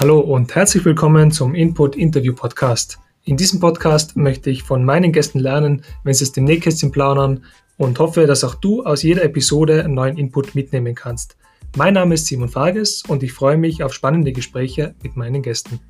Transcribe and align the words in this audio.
Hallo 0.00 0.20
und 0.20 0.54
herzlich 0.54 0.84
willkommen 0.84 1.32
zum 1.32 1.56
Input 1.56 1.96
Interview 1.96 2.32
Podcast. 2.32 3.00
In 3.24 3.36
diesem 3.36 3.58
Podcast 3.58 4.16
möchte 4.16 4.48
ich 4.48 4.62
von 4.62 4.84
meinen 4.84 5.10
Gästen 5.10 5.40
lernen, 5.40 5.82
wenn 6.04 6.14
sie 6.14 6.22
es 6.22 6.30
dem 6.30 6.44
Nähkästchen 6.44 6.92
plaudern 6.92 7.44
und 7.78 7.98
hoffe, 7.98 8.28
dass 8.28 8.44
auch 8.44 8.54
du 8.54 8.84
aus 8.84 9.02
jeder 9.02 9.24
Episode 9.24 9.82
einen 9.82 9.94
neuen 9.94 10.16
Input 10.16 10.54
mitnehmen 10.54 10.94
kannst. 10.94 11.36
Mein 11.76 11.94
Name 11.94 12.14
ist 12.14 12.26
Simon 12.26 12.48
Farges 12.48 13.02
und 13.08 13.24
ich 13.24 13.32
freue 13.32 13.56
mich 13.56 13.82
auf 13.82 13.92
spannende 13.92 14.30
Gespräche 14.30 14.94
mit 15.02 15.16
meinen 15.16 15.42
Gästen. 15.42 15.80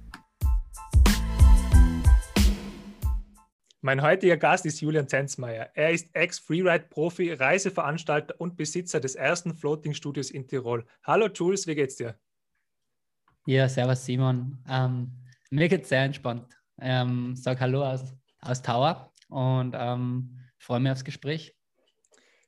Mein 3.82 4.00
heutiger 4.00 4.38
Gast 4.38 4.64
ist 4.64 4.80
Julian 4.80 5.06
Zenzmeier. 5.06 5.68
Er 5.74 5.90
ist 5.90 6.08
Ex-Freeride-Profi, 6.14 7.34
Reiseveranstalter 7.34 8.36
und 8.38 8.56
Besitzer 8.56 9.00
des 9.00 9.16
ersten 9.16 9.54
Floating-Studios 9.54 10.30
in 10.30 10.48
Tirol. 10.48 10.86
Hallo 11.04 11.28
Jules, 11.28 11.66
wie 11.66 11.74
geht's 11.74 11.96
dir? 11.96 12.18
Ja, 13.48 13.66
servus 13.66 14.04
Simon. 14.04 14.62
Ähm, 14.68 15.10
mir 15.48 15.70
geht's 15.70 15.88
sehr 15.88 16.02
entspannt. 16.04 16.54
Ähm, 16.82 17.34
sag 17.34 17.58
Hallo 17.60 17.82
aus, 17.82 18.14
aus 18.42 18.60
Tower 18.60 19.10
und 19.30 19.74
ähm, 19.74 20.38
freue 20.58 20.80
mich 20.80 20.92
aufs 20.92 21.02
Gespräch. 21.02 21.56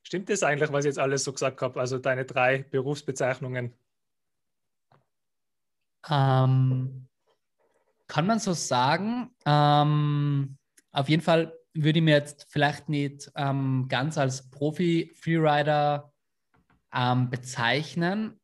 Stimmt 0.03 0.29
das 0.29 0.43
eigentlich, 0.43 0.71
was 0.71 0.85
ich 0.85 0.89
jetzt 0.89 0.99
alles 0.99 1.23
so 1.23 1.33
gesagt 1.33 1.59
habe? 1.63 1.79
Also 1.79 1.97
deine 1.97 2.23
drei 2.23 2.59
Berufsbezeichnungen? 2.69 3.73
Ähm, 6.07 7.07
kann 8.07 8.27
man 8.27 8.37
so 8.37 8.53
sagen. 8.53 9.31
Ähm, 9.43 10.59
auf 10.91 11.09
jeden 11.09 11.23
Fall 11.23 11.51
würde 11.73 11.97
ich 11.97 12.05
mir 12.05 12.13
jetzt 12.13 12.45
vielleicht 12.51 12.89
nicht 12.89 13.31
ähm, 13.35 13.87
ganz 13.89 14.19
als 14.19 14.51
Profi-Freerider 14.51 16.13
ähm, 16.93 17.31
bezeichnen. 17.31 18.39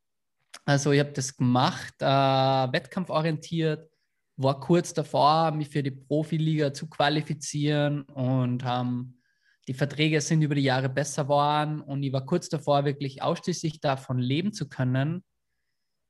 Also 0.68 0.92
ich 0.92 1.00
habe 1.00 1.12
das 1.12 1.34
gemacht, 1.34 1.94
äh, 2.00 2.04
wettkampforientiert, 2.04 3.90
war 4.36 4.60
kurz 4.60 4.92
davor, 4.92 5.50
mich 5.50 5.70
für 5.70 5.82
die 5.82 5.92
Profiliga 5.92 6.74
zu 6.74 6.90
qualifizieren 6.90 8.02
und 8.02 8.62
ähm, 8.66 9.18
die 9.66 9.72
Verträge 9.72 10.20
sind 10.20 10.42
über 10.42 10.54
die 10.54 10.64
Jahre 10.64 10.90
besser 10.90 11.22
geworden 11.22 11.80
und 11.80 12.02
ich 12.02 12.12
war 12.12 12.26
kurz 12.26 12.50
davor, 12.50 12.84
wirklich 12.84 13.22
ausschließlich 13.22 13.80
davon 13.80 14.18
leben 14.18 14.52
zu 14.52 14.68
können 14.68 15.24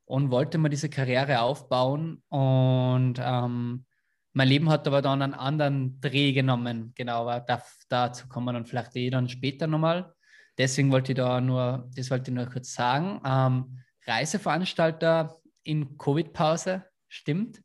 und 0.06 0.33
wollte 0.33 0.59
mir 0.59 0.70
diese 0.70 0.89
Karriere 0.89 1.41
aufbauen 1.41 2.25
und 2.28 3.15
ähm, 3.20 3.87
mein 4.33 4.48
Leben 4.48 4.70
hat 4.70 4.89
aber 4.89 5.03
dann 5.03 5.22
einen 5.22 5.34
anderen 5.34 6.00
Dreh 6.00 6.33
genommen. 6.33 6.95
Genau, 6.97 7.20
aber 7.28 7.39
da, 7.47 7.62
dazu 7.89 8.27
kommen 8.27 8.47
wir 8.47 8.55
dann 8.55 8.67
vielleicht 8.67 8.97
eh 8.97 9.09
dann 9.09 9.28
später 9.28 9.69
nochmal. 9.69 10.12
Deswegen 10.59 10.91
wollte 10.91 11.12
ich 11.12 11.17
da 11.17 11.41
nur, 11.41 11.89
das 11.95 12.11
wollte 12.11 12.33
ich 12.33 12.37
nur 12.37 12.47
kurz 12.47 12.75
sagen. 12.75 13.20
Ähm, 13.25 13.78
Reiseveranstalter 14.09 15.37
in 15.62 15.98
Covid-Pause, 15.98 16.84
stimmt. 17.09 17.62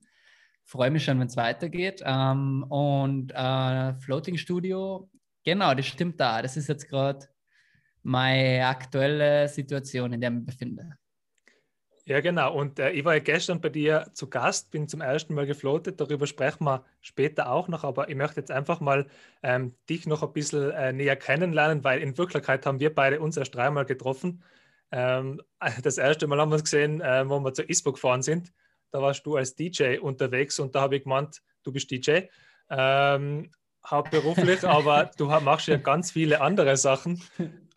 Freue 0.65 0.91
mich 0.91 1.05
schon, 1.05 1.19
wenn 1.19 1.27
es 1.27 1.37
weitergeht. 1.37 2.01
Ähm, 2.05 2.63
und 2.63 3.31
äh, 3.31 3.93
Floating 3.95 4.37
Studio, 4.37 5.09
genau, 5.43 5.73
das 5.73 5.87
stimmt 5.87 6.19
da. 6.19 6.41
Das 6.41 6.57
ist 6.57 6.67
jetzt 6.67 6.89
gerade 6.89 7.27
meine 8.01 8.67
aktuelle 8.67 9.47
Situation, 9.47 10.13
in 10.13 10.21
der 10.21 10.29
ich 10.29 10.35
mich 10.35 10.45
befinde. 10.45 10.97
Ja, 12.05 12.19
genau. 12.19 12.53
Und 12.53 12.79
äh, 12.79 12.91
ich 12.91 13.05
war 13.05 13.13
ja 13.13 13.21
gestern 13.21 13.61
bei 13.61 13.69
dir 13.69 14.09
zu 14.13 14.29
Gast, 14.29 14.71
bin 14.71 14.89
zum 14.89 14.99
ersten 14.99 15.33
Mal 15.33 15.45
gefloatet. 15.45 16.01
Darüber 16.01 16.27
sprechen 16.27 16.65
wir 16.65 16.83
später 16.99 17.49
auch 17.49 17.69
noch. 17.69 17.85
Aber 17.85 18.09
ich 18.09 18.15
möchte 18.15 18.41
jetzt 18.41 18.51
einfach 18.51 18.81
mal 18.81 19.07
ähm, 19.41 19.73
dich 19.89 20.05
noch 20.05 20.21
ein 20.21 20.33
bisschen 20.33 20.71
äh, 20.71 20.91
näher 20.91 21.15
kennenlernen, 21.15 21.85
weil 21.85 22.01
in 22.01 22.17
Wirklichkeit 22.17 22.65
haben 22.65 22.81
wir 22.81 22.93
beide 22.93 23.21
uns 23.21 23.37
erst 23.37 23.55
dreimal 23.55 23.85
getroffen. 23.85 24.43
Ähm, 24.93 25.41
das 25.83 25.97
erste 25.97 26.27
Mal 26.27 26.39
haben 26.39 26.49
wir 26.49 26.55
uns 26.55 26.63
gesehen, 26.63 27.01
äh, 27.01 27.27
wo 27.27 27.39
wir 27.39 27.53
zu 27.53 27.63
ISPO 27.63 27.91
gefahren 27.91 28.21
sind. 28.21 28.53
Da 28.91 29.01
warst 29.01 29.25
du 29.25 29.35
als 29.35 29.55
DJ 29.55 29.97
unterwegs 29.97 30.59
und 30.59 30.75
da 30.75 30.81
habe 30.81 30.95
ich 30.97 31.03
gemeint, 31.03 31.41
du 31.63 31.73
bist 31.73 31.91
DJ. 31.91 32.21
Ähm, 32.69 33.51
hauptberuflich, 33.85 34.63
aber 34.67 35.11
du 35.17 35.25
machst 35.25 35.67
ja 35.67 35.77
ganz 35.77 36.11
viele 36.11 36.39
andere 36.39 36.77
Sachen. 36.77 37.21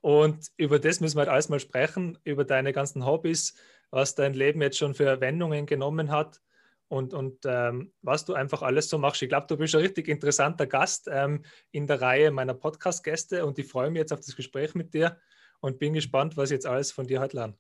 Und 0.01 0.53
über 0.57 0.79
das 0.79 1.01
müssen 1.01 1.17
wir 1.17 1.21
halt 1.23 1.31
alles 1.31 1.49
mal 1.49 1.59
sprechen, 1.59 2.19
über 2.23 2.45
deine 2.45 2.73
ganzen 2.73 3.05
Hobbys 3.05 3.55
was 3.91 4.15
dein 4.15 4.35
Leben 4.35 4.61
jetzt 4.63 4.79
schon 4.79 4.95
für 4.95 5.21
Wendungen 5.21 5.67
genommen 5.67 6.11
hat 6.11 6.41
und, 6.89 7.15
und 7.15 7.39
ähm, 7.47 7.93
was 8.03 8.25
du 8.25 8.35
einfach 8.35 8.63
alles 8.63 8.89
so 8.89 8.99
machst. 8.99 9.23
Ich 9.23 9.29
glaube, 9.29 9.47
du 9.49 9.57
bist 9.57 9.75
ein 9.75 9.81
richtig 9.81 10.09
interessanter 10.09 10.67
Gast 10.67 11.09
ähm, 11.11 11.45
in 11.73 11.87
der 11.87 12.01
Reihe 12.01 12.31
meiner 12.31 12.55
Podcast-Gäste 12.55 13.45
und 13.45 13.59
ich 13.59 13.67
freue 13.67 13.91
mich 13.91 14.01
jetzt 14.01 14.13
auf 14.13 14.21
das 14.21 14.37
Gespräch 14.37 14.75
mit 14.75 14.95
dir 14.95 15.19
und 15.61 15.79
bin 15.79 15.95
gespannt, 15.95 16.37
was 16.37 16.51
jetzt 16.51 16.67
alles 16.67 16.93
von 16.93 17.07
dir 17.07 17.21
heute 17.21 17.37
lerne. 17.37 17.59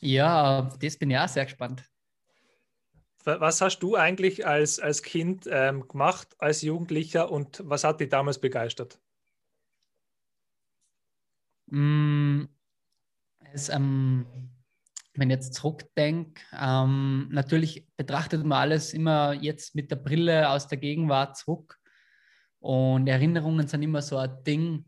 Ja, 0.00 0.70
das 0.80 0.96
bin 0.96 1.10
ich 1.10 1.18
auch 1.18 1.28
sehr 1.28 1.44
gespannt. 1.44 1.84
Was 3.24 3.60
hast 3.60 3.78
du 3.78 3.94
eigentlich 3.94 4.44
als, 4.46 4.80
als 4.80 5.02
Kind 5.02 5.48
ähm, 5.48 5.86
gemacht, 5.86 6.34
als 6.38 6.62
Jugendlicher 6.62 7.30
und 7.30 7.62
was 7.64 7.84
hat 7.84 8.00
dich 8.00 8.08
damals 8.08 8.40
begeistert? 8.40 9.00
Mm, 11.66 12.46
es, 13.52 13.68
ähm, 13.68 14.26
wenn 15.14 15.30
ich 15.30 15.36
jetzt 15.36 15.54
zurückdenke, 15.54 16.42
ähm, 16.52 17.28
natürlich 17.30 17.86
betrachtet 17.96 18.44
man 18.44 18.58
alles 18.58 18.92
immer 18.92 19.34
jetzt 19.34 19.74
mit 19.74 19.90
der 19.90 19.96
Brille 19.96 20.48
aus 20.48 20.66
der 20.66 20.78
Gegenwart 20.78 21.36
zurück. 21.36 21.78
Und 22.58 23.06
Erinnerungen 23.06 23.66
sind 23.68 23.82
immer 23.82 24.02
so 24.02 24.16
ein 24.16 24.42
Ding. 24.44 24.84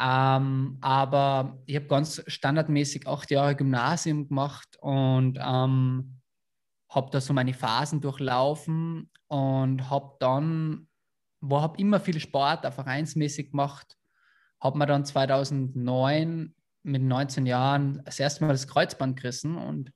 Ähm, 0.00 0.78
aber 0.80 1.58
ich 1.66 1.74
habe 1.74 1.86
ganz 1.86 2.22
standardmäßig 2.26 3.08
acht 3.08 3.30
Jahre 3.30 3.56
Gymnasium 3.56 4.28
gemacht 4.28 4.76
und 4.80 5.38
ähm, 5.42 6.20
habe 6.88 7.10
da 7.10 7.20
so 7.20 7.32
meine 7.32 7.52
Phasen 7.52 8.00
durchlaufen 8.00 9.10
und 9.26 9.90
habe 9.90 10.16
dann, 10.20 10.88
wo 11.40 11.60
habe 11.60 11.78
immer 11.78 11.98
viel 11.98 12.20
Sport, 12.20 12.64
auch 12.64 12.72
vereinsmäßig 12.72 13.50
gemacht, 13.50 13.96
habe 14.60 14.78
mir 14.78 14.86
dann 14.86 15.04
2009 15.04 16.54
mit 16.84 17.02
19 17.02 17.46
Jahren 17.46 18.00
das 18.04 18.20
erste 18.20 18.44
Mal 18.44 18.52
das 18.52 18.68
Kreuzband 18.68 19.20
gerissen 19.20 19.56
und 19.56 19.92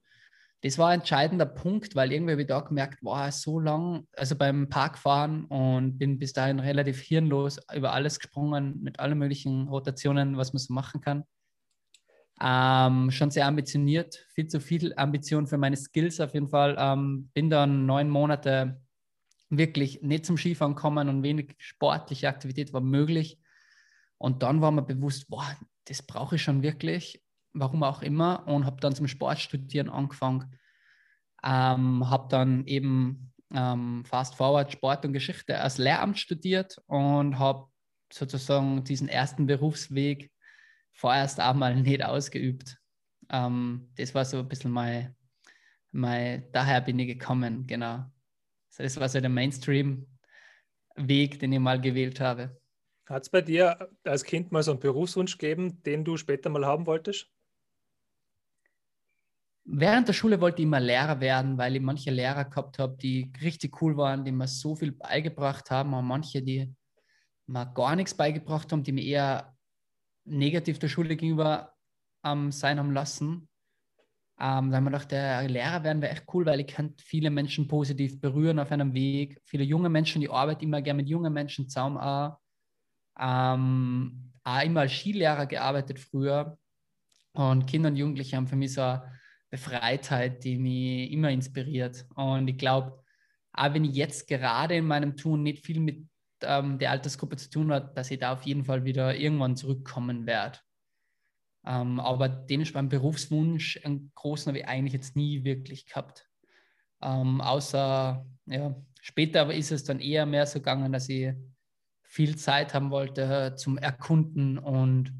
das 0.62 0.78
war 0.78 0.90
ein 0.90 1.00
entscheidender 1.00 1.46
Punkt, 1.46 1.96
weil 1.96 2.12
irgendwie 2.12 2.32
habe 2.32 2.42
ich 2.42 2.48
da 2.48 2.60
gemerkt, 2.60 3.00
wow, 3.02 3.30
so 3.32 3.58
lang, 3.58 4.06
also 4.16 4.36
beim 4.36 4.68
Parkfahren 4.68 5.44
und 5.46 5.98
bin 5.98 6.18
bis 6.20 6.32
dahin 6.32 6.60
relativ 6.60 7.00
hirnlos 7.00 7.58
über 7.74 7.92
alles 7.92 8.20
gesprungen, 8.20 8.80
mit 8.80 9.00
allen 9.00 9.18
möglichen 9.18 9.66
Rotationen, 9.66 10.36
was 10.36 10.52
man 10.52 10.60
so 10.60 10.72
machen 10.72 11.00
kann. 11.00 11.24
Ähm, 12.40 13.10
schon 13.10 13.32
sehr 13.32 13.46
ambitioniert, 13.46 14.24
viel 14.34 14.46
zu 14.46 14.60
viel 14.60 14.94
Ambition 14.96 15.48
für 15.48 15.58
meine 15.58 15.76
Skills 15.76 16.20
auf 16.20 16.32
jeden 16.32 16.48
Fall. 16.48 16.76
Ähm, 16.78 17.30
bin 17.34 17.50
dann 17.50 17.86
neun 17.86 18.08
Monate 18.08 18.80
wirklich 19.50 20.00
nicht 20.02 20.26
zum 20.26 20.36
Skifahren 20.36 20.74
gekommen 20.74 21.08
und 21.08 21.22
wenig 21.24 21.54
sportliche 21.58 22.28
Aktivität 22.28 22.72
war 22.72 22.80
möglich. 22.80 23.38
Und 24.16 24.42
dann 24.44 24.60
war 24.60 24.70
mir 24.70 24.82
bewusst, 24.82 25.28
boah, 25.28 25.56
das 25.86 26.02
brauche 26.02 26.36
ich 26.36 26.42
schon 26.42 26.62
wirklich, 26.62 27.21
warum 27.52 27.82
auch 27.82 28.02
immer, 28.02 28.46
und 28.46 28.66
habe 28.66 28.80
dann 28.80 28.94
zum 28.94 29.08
Sportstudieren 29.08 29.88
angefangen. 29.88 30.56
Ähm, 31.44 32.08
habe 32.08 32.28
dann 32.28 32.66
eben 32.66 33.32
ähm, 33.52 34.04
Fast 34.04 34.36
Forward 34.36 34.72
Sport 34.72 35.04
und 35.04 35.12
Geschichte 35.12 35.58
als 35.58 35.78
Lehramt 35.78 36.18
studiert 36.18 36.80
und 36.86 37.38
habe 37.38 37.66
sozusagen 38.12 38.84
diesen 38.84 39.08
ersten 39.08 39.46
Berufsweg 39.46 40.30
vorerst 40.92 41.40
einmal 41.40 41.74
nicht 41.76 42.04
ausgeübt. 42.04 42.78
Ähm, 43.30 43.90
das 43.96 44.14
war 44.14 44.24
so 44.24 44.38
ein 44.38 44.48
bisschen 44.48 44.70
mein, 44.70 45.16
mein, 45.90 46.46
daher 46.52 46.80
bin 46.80 46.98
ich 46.98 47.08
gekommen, 47.08 47.66
genau. 47.66 48.04
Das 48.76 48.98
war 48.98 49.08
so 49.08 49.20
der 49.20 49.30
Mainstream-Weg, 49.30 51.40
den 51.40 51.52
ich 51.52 51.58
mal 51.58 51.80
gewählt 51.80 52.20
habe. 52.20 52.56
Hat 53.06 53.22
es 53.22 53.30
bei 53.30 53.42
dir 53.42 53.90
als 54.04 54.24
Kind 54.24 54.52
mal 54.52 54.62
so 54.62 54.70
einen 54.70 54.80
Berufswunsch 54.80 55.36
gegeben, 55.36 55.82
den 55.82 56.04
du 56.04 56.16
später 56.16 56.50
mal 56.50 56.64
haben 56.64 56.86
wolltest? 56.86 57.31
Während 59.64 60.08
der 60.08 60.12
Schule 60.12 60.40
wollte 60.40 60.60
ich 60.60 60.66
immer 60.66 60.80
Lehrer 60.80 61.20
werden, 61.20 61.56
weil 61.56 61.76
ich 61.76 61.82
manche 61.82 62.10
Lehrer 62.10 62.44
gehabt 62.44 62.78
habe, 62.78 62.96
die 62.96 63.32
richtig 63.40 63.80
cool 63.80 63.96
waren, 63.96 64.24
die 64.24 64.32
mir 64.32 64.48
so 64.48 64.74
viel 64.74 64.92
beigebracht 64.92 65.70
haben, 65.70 65.94
und 65.94 66.04
manche, 66.04 66.42
die 66.42 66.74
mir 67.46 67.66
gar 67.66 67.94
nichts 67.94 68.14
beigebracht 68.14 68.72
haben, 68.72 68.82
die 68.82 68.92
mir 68.92 69.04
eher 69.04 69.56
negativ 70.24 70.78
der 70.78 70.88
Schule 70.88 71.16
gegenüber 71.16 71.74
ähm, 72.24 72.50
sein 72.50 72.78
haben 72.78 72.92
lassen. 72.92 73.48
Ähm, 74.40 74.70
da 74.70 74.76
haben 74.76 74.84
wir 74.84 74.90
gedacht, 74.90 75.12
der 75.12 75.48
Lehrer 75.48 75.84
werden 75.84 76.02
wäre 76.02 76.12
echt 76.12 76.24
cool, 76.34 76.44
weil 76.46 76.60
ich 76.60 76.66
kann 76.66 76.94
viele 76.98 77.30
Menschen 77.30 77.68
positiv 77.68 78.20
berühren 78.20 78.58
auf 78.58 78.72
einem 78.72 78.92
Weg. 78.94 79.40
Viele 79.44 79.62
junge 79.62 79.88
Menschen, 79.88 80.20
die 80.20 80.30
arbeiten 80.30 80.64
immer 80.64 80.82
gerne 80.82 81.02
mit 81.02 81.08
jungen 81.08 81.32
Menschen 81.32 81.68
zusammen 81.68 81.98
auch. 81.98 82.38
Ähm, 83.18 84.32
auch 84.42 84.62
immer 84.62 84.80
als 84.80 84.92
Skilehrer 84.92 85.46
gearbeitet 85.46 86.00
früher. 86.00 86.58
Und 87.34 87.66
Kinder 87.66 87.88
und 87.88 87.96
Jugendliche 87.96 88.36
haben 88.36 88.48
für 88.48 88.56
mich 88.56 88.74
so 88.74 88.80
eine 88.80 89.21
Befreitheit, 89.52 90.44
die 90.44 90.56
mich 90.56 91.12
immer 91.12 91.30
inspiriert. 91.30 92.06
Und 92.14 92.48
ich 92.48 92.56
glaube, 92.56 92.98
auch 93.52 93.74
wenn 93.74 93.84
ich 93.84 93.94
jetzt 93.94 94.26
gerade 94.26 94.76
in 94.76 94.86
meinem 94.86 95.14
Tun 95.14 95.42
nicht 95.42 95.64
viel 95.64 95.78
mit 95.78 96.08
ähm, 96.40 96.78
der 96.78 96.90
Altersgruppe 96.90 97.36
zu 97.36 97.50
tun 97.50 97.70
hat, 97.70 97.96
dass 97.96 98.10
ich 98.10 98.18
da 98.18 98.32
auf 98.32 98.42
jeden 98.44 98.64
Fall 98.64 98.84
wieder 98.84 99.14
irgendwann 99.14 99.54
zurückkommen 99.54 100.26
werde. 100.26 100.58
Ähm, 101.66 102.00
aber 102.00 102.30
den 102.30 102.62
ist 102.62 102.72
beim 102.72 102.88
Berufswunsch, 102.88 103.78
einen 103.84 104.10
großen 104.14 104.48
habe 104.48 104.60
ich 104.60 104.66
eigentlich 104.66 104.94
jetzt 104.94 105.16
nie 105.16 105.44
wirklich 105.44 105.84
gehabt. 105.84 106.26
Ähm, 107.02 107.42
außer, 107.42 108.26
ja, 108.46 108.82
später 109.02 109.52
ist 109.52 109.70
es 109.70 109.84
dann 109.84 110.00
eher 110.00 110.24
mehr 110.24 110.46
so 110.46 110.60
gegangen, 110.60 110.92
dass 110.92 111.10
ich 111.10 111.34
viel 112.02 112.36
Zeit 112.36 112.72
haben 112.72 112.90
wollte 112.90 113.54
zum 113.56 113.76
Erkunden 113.76 114.56
und 114.56 115.12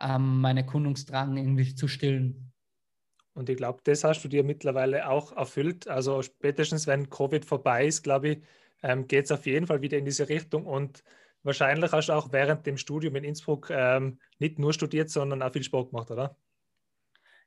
ähm, 0.00 0.40
meinen 0.40 0.58
Erkundungsdrang 0.58 1.36
irgendwie 1.36 1.74
zu 1.74 1.88
stillen. 1.88 2.43
Und 3.34 3.48
ich 3.48 3.56
glaube, 3.56 3.80
das 3.84 4.04
hast 4.04 4.22
du 4.22 4.28
dir 4.28 4.44
mittlerweile 4.44 5.08
auch 5.08 5.32
erfüllt. 5.32 5.88
Also 5.88 6.22
spätestens, 6.22 6.86
wenn 6.86 7.10
Covid 7.10 7.44
vorbei 7.44 7.86
ist, 7.86 8.02
glaube 8.02 8.28
ich, 8.28 8.42
ähm, 8.82 9.06
geht 9.06 9.24
es 9.24 9.32
auf 9.32 9.44
jeden 9.46 9.66
Fall 9.66 9.82
wieder 9.82 9.98
in 9.98 10.04
diese 10.04 10.28
Richtung. 10.28 10.66
Und 10.66 11.02
wahrscheinlich 11.42 11.92
hast 11.92 12.08
du 12.08 12.12
auch 12.12 12.32
während 12.32 12.64
dem 12.66 12.76
Studium 12.76 13.16
in 13.16 13.24
Innsbruck 13.24 13.70
ähm, 13.70 14.18
nicht 14.38 14.58
nur 14.58 14.72
studiert, 14.72 15.10
sondern 15.10 15.42
auch 15.42 15.52
viel 15.52 15.64
Sport 15.64 15.90
gemacht, 15.90 16.10
oder? 16.10 16.36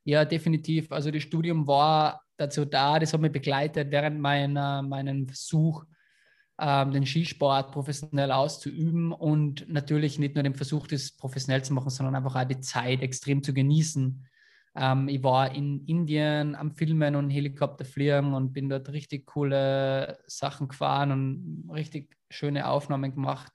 Ja, 0.03 0.25
definitiv. 0.25 0.91
Also 0.91 1.09
das 1.11 1.23
Studium 1.23 1.67
war 1.67 2.21
dazu 2.37 2.65
da, 2.65 2.99
das 2.99 3.13
hat 3.13 3.21
mich 3.21 3.31
begleitet 3.31 3.91
während 3.91 4.19
meiner, 4.19 4.81
meinem 4.81 5.27
Versuch, 5.27 5.85
ähm, 6.59 6.91
den 6.91 7.05
Skisport 7.05 7.71
professionell 7.71 8.31
auszuüben 8.31 9.11
und 9.11 9.67
natürlich 9.69 10.17
nicht 10.17 10.35
nur 10.35 10.43
den 10.43 10.55
Versuch, 10.55 10.87
das 10.87 11.11
professionell 11.11 11.63
zu 11.63 11.73
machen, 11.73 11.89
sondern 11.89 12.15
einfach 12.15 12.35
auch 12.35 12.47
die 12.47 12.59
Zeit 12.59 13.01
extrem 13.01 13.43
zu 13.43 13.53
genießen. 13.53 14.27
Ähm, 14.77 15.07
ich 15.07 15.23
war 15.23 15.53
in 15.53 15.85
Indien 15.85 16.55
am 16.55 16.71
Filmen 16.71 17.15
und 17.15 17.29
Helikopterfliegen 17.29 18.33
und 18.33 18.53
bin 18.53 18.69
dort 18.69 18.89
richtig 18.89 19.25
coole 19.25 20.19
Sachen 20.27 20.67
gefahren 20.67 21.11
und 21.11 21.69
richtig 21.73 22.15
schöne 22.29 22.67
Aufnahmen 22.67 23.13
gemacht. 23.13 23.51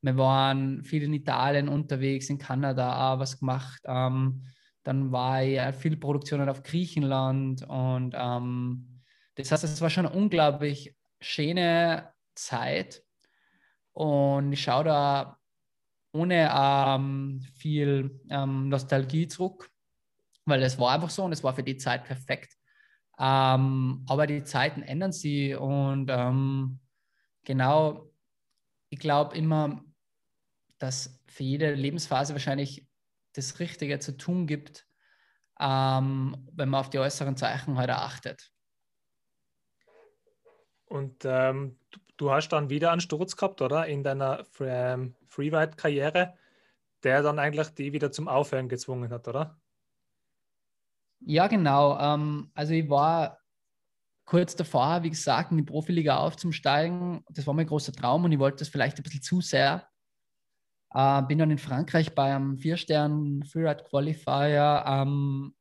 Wir 0.00 0.16
waren 0.16 0.82
viel 0.82 1.02
in 1.04 1.14
Italien 1.14 1.68
unterwegs, 1.68 2.30
in 2.30 2.38
Kanada 2.38 3.12
auch 3.12 3.18
was 3.20 3.38
gemacht. 3.38 3.82
Ähm, 3.84 4.42
dann 4.82 5.12
war 5.12 5.44
ich 5.44 5.60
viel 5.76 5.96
Produktionen 5.96 6.48
auf 6.48 6.62
Griechenland 6.62 7.62
und 7.68 8.14
ähm, 8.16 9.02
das 9.36 9.52
heißt, 9.52 9.64
es 9.64 9.80
war 9.80 9.90
schon 9.90 10.06
eine 10.06 10.14
unglaublich 10.14 10.96
schöne 11.20 12.12
Zeit 12.34 13.02
und 13.92 14.52
ich 14.52 14.62
schaue 14.62 14.84
da 14.84 15.38
ohne 16.12 16.50
ähm, 16.52 17.40
viel 17.54 18.20
ähm, 18.28 18.68
Nostalgie 18.68 19.28
zurück 19.28 19.71
weil 20.44 20.62
es 20.62 20.78
war 20.78 20.92
einfach 20.92 21.10
so 21.10 21.24
und 21.24 21.32
es 21.32 21.44
war 21.44 21.54
für 21.54 21.62
die 21.62 21.76
Zeit 21.76 22.04
perfekt. 22.04 22.56
Ähm, 23.18 24.04
aber 24.08 24.26
die 24.26 24.44
Zeiten 24.44 24.82
ändern 24.82 25.12
sich 25.12 25.56
und 25.56 26.08
ähm, 26.10 26.80
genau, 27.44 28.10
ich 28.88 28.98
glaube 28.98 29.36
immer, 29.36 29.82
dass 30.78 31.20
für 31.28 31.44
jede 31.44 31.74
Lebensphase 31.74 32.32
wahrscheinlich 32.32 32.86
das 33.34 33.58
Richtige 33.60 33.98
zu 33.98 34.16
tun 34.16 34.46
gibt, 34.46 34.86
ähm, 35.60 36.48
wenn 36.52 36.68
man 36.68 36.80
auf 36.80 36.90
die 36.90 36.98
äußeren 36.98 37.36
Zeichen 37.36 37.78
halt 37.78 37.90
achtet. 37.90 38.50
Und 40.86 41.24
ähm, 41.24 41.78
du, 41.90 42.00
du, 42.18 42.30
hast 42.32 42.48
dann 42.50 42.68
wieder 42.68 42.90
einen 42.90 43.00
Sturz 43.00 43.36
gehabt, 43.36 43.62
oder? 43.62 43.86
In 43.86 44.02
deiner 44.02 44.44
ähm, 44.60 45.14
Freeride-Karriere, 45.28 46.34
der 47.02 47.22
dann 47.22 47.38
eigentlich 47.38 47.68
die 47.68 47.92
wieder 47.94 48.12
zum 48.12 48.28
Aufhören 48.28 48.68
gezwungen 48.68 49.10
hat, 49.10 49.26
oder? 49.26 49.61
Ja, 51.24 51.46
genau. 51.46 51.98
Ähm, 51.98 52.50
also 52.54 52.72
ich 52.72 52.88
war 52.88 53.38
kurz 54.24 54.56
davor, 54.56 55.02
wie 55.02 55.10
gesagt, 55.10 55.50
in 55.50 55.58
die 55.58 55.62
Profiliga 55.62 56.18
aufzusteigen. 56.18 57.24
Das 57.30 57.46
war 57.46 57.54
mein 57.54 57.66
großer 57.66 57.92
Traum 57.92 58.24
und 58.24 58.32
ich 58.32 58.38
wollte 58.38 58.58
das 58.58 58.68
vielleicht 58.68 58.96
ein 58.98 59.02
bisschen 59.02 59.22
zu 59.22 59.40
sehr. 59.40 59.86
Äh, 60.94 61.22
bin 61.22 61.38
dann 61.38 61.50
in 61.50 61.58
Frankreich 61.58 62.14
bei 62.14 62.34
einem 62.34 62.58
Vier-Stern 62.58 63.44
Freeride 63.44 63.84
Qualifier 63.84 64.84
ähm, 64.86 65.54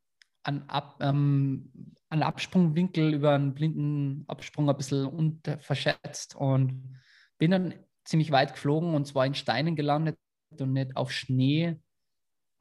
an, 0.43 0.63
Ab, 0.67 0.97
ähm, 1.01 1.71
an 2.09 2.23
Absprungwinkel 2.23 3.13
über 3.13 3.33
einen 3.33 3.53
blinden 3.53 4.25
Absprung 4.27 4.69
ein 4.69 4.77
bisschen 4.77 5.41
verschätzt 5.59 6.35
und 6.35 6.99
bin 7.37 7.51
dann 7.51 7.73
ziemlich 8.03 8.31
weit 8.31 8.53
geflogen 8.53 8.93
und 8.93 9.05
zwar 9.05 9.25
in 9.25 9.35
Steinen 9.35 9.75
gelandet 9.75 10.17
und 10.59 10.73
nicht 10.73 10.97
auf 10.97 11.11
Schnee. 11.11 11.79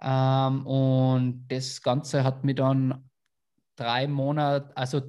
Ähm, 0.01 0.67
und 0.67 1.47
das 1.49 1.83
Ganze 1.83 2.25
hat 2.25 2.45
mir 2.45 2.55
dann 2.55 3.11
drei 3.77 4.07
Monate, 4.07 4.77
also 4.77 5.03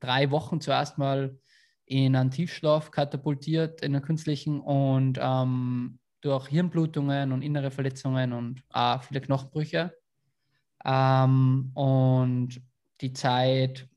drei 0.00 0.30
Wochen 0.30 0.60
zuerst 0.60 0.98
mal 0.98 1.38
in 1.86 2.16
einen 2.16 2.30
Tiefschlaf 2.30 2.90
katapultiert, 2.90 3.80
in 3.82 3.94
einen 3.94 4.04
künstlichen 4.04 4.60
und 4.60 5.18
ähm, 5.20 5.98
durch 6.20 6.48
Hirnblutungen 6.48 7.32
und 7.32 7.42
innere 7.42 7.70
Verletzungen 7.70 8.32
und 8.32 8.62
auch 8.70 9.02
viele 9.02 9.20
Knochenbrüche. 9.20 9.94
Ähm, 10.84 11.70
und 11.74 12.60
die 13.00 13.12
Zeit, 13.12 13.88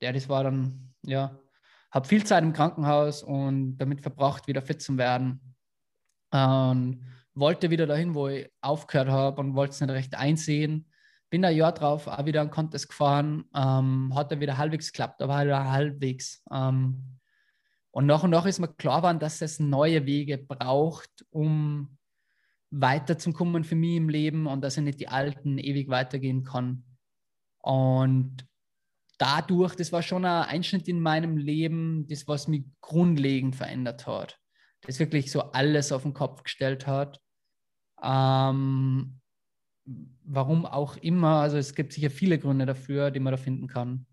ja, 0.00 0.12
das 0.12 0.28
war 0.28 0.44
dann, 0.44 0.92
ja, 1.02 1.38
habe 1.90 2.08
viel 2.08 2.24
Zeit 2.24 2.42
im 2.42 2.52
Krankenhaus 2.52 3.22
und 3.22 3.78
damit 3.78 4.00
verbracht, 4.00 4.46
wieder 4.46 4.62
fit 4.62 4.82
zu 4.82 4.96
werden. 4.98 5.40
Und 6.30 7.04
wollte 7.38 7.70
wieder 7.70 7.86
dahin, 7.86 8.14
wo 8.14 8.28
ich 8.28 8.50
aufgehört 8.60 9.08
habe 9.08 9.40
und 9.40 9.54
wollte 9.54 9.72
es 9.72 9.80
nicht 9.80 9.90
recht 9.90 10.14
einsehen. 10.14 10.90
Bin 11.30 11.44
ein 11.44 11.56
Jahr 11.56 11.72
drauf 11.72 12.06
auch 12.06 12.24
wieder 12.24 12.40
einen 12.40 12.50
Contest 12.50 12.88
gefahren, 12.88 13.44
ähm, 13.54 14.12
hat 14.14 14.32
dann 14.32 14.40
wieder 14.40 14.56
halbwegs 14.56 14.92
geklappt, 14.92 15.20
aber 15.20 15.36
halt 15.36 15.52
halbwegs. 15.52 16.42
Ähm, 16.50 17.18
und 17.90 18.06
nach 18.06 18.22
und 18.22 18.30
nach 18.30 18.46
ist 18.46 18.60
mir 18.60 18.68
klar 18.68 19.00
geworden, 19.00 19.18
dass 19.18 19.42
es 19.42 19.58
neue 19.58 20.06
Wege 20.06 20.38
braucht, 20.38 21.10
um 21.30 21.98
weiterzukommen 22.70 23.64
für 23.64 23.76
mich 23.76 23.96
im 23.96 24.08
Leben 24.08 24.46
und 24.46 24.62
dass 24.62 24.76
ich 24.76 24.84
nicht 24.84 25.00
die 25.00 25.08
alten 25.08 25.58
ewig 25.58 25.88
weitergehen 25.88 26.44
kann. 26.44 26.84
Und 27.60 28.46
dadurch, 29.18 29.74
das 29.74 29.92
war 29.92 30.02
schon 30.02 30.24
ein 30.24 30.44
Einschnitt 30.44 30.88
in 30.88 31.00
meinem 31.00 31.36
Leben, 31.36 32.06
das, 32.08 32.28
was 32.28 32.48
mich 32.48 32.64
grundlegend 32.80 33.56
verändert 33.56 34.06
hat. 34.06 34.38
Das 34.82 34.98
wirklich 34.98 35.30
so 35.30 35.42
alles 35.52 35.92
auf 35.92 36.02
den 36.02 36.14
Kopf 36.14 36.44
gestellt 36.44 36.86
hat. 36.86 37.20
Ähm, 38.02 39.20
warum 40.24 40.66
auch 40.66 40.96
immer, 40.96 41.40
also 41.40 41.56
es 41.56 41.74
gibt 41.74 41.92
sicher 41.92 42.10
viele 42.10 42.38
Gründe 42.38 42.66
dafür, 42.66 43.10
die 43.10 43.20
man 43.20 43.32
da 43.32 43.36
finden 43.36 43.66
kann. 43.66 44.06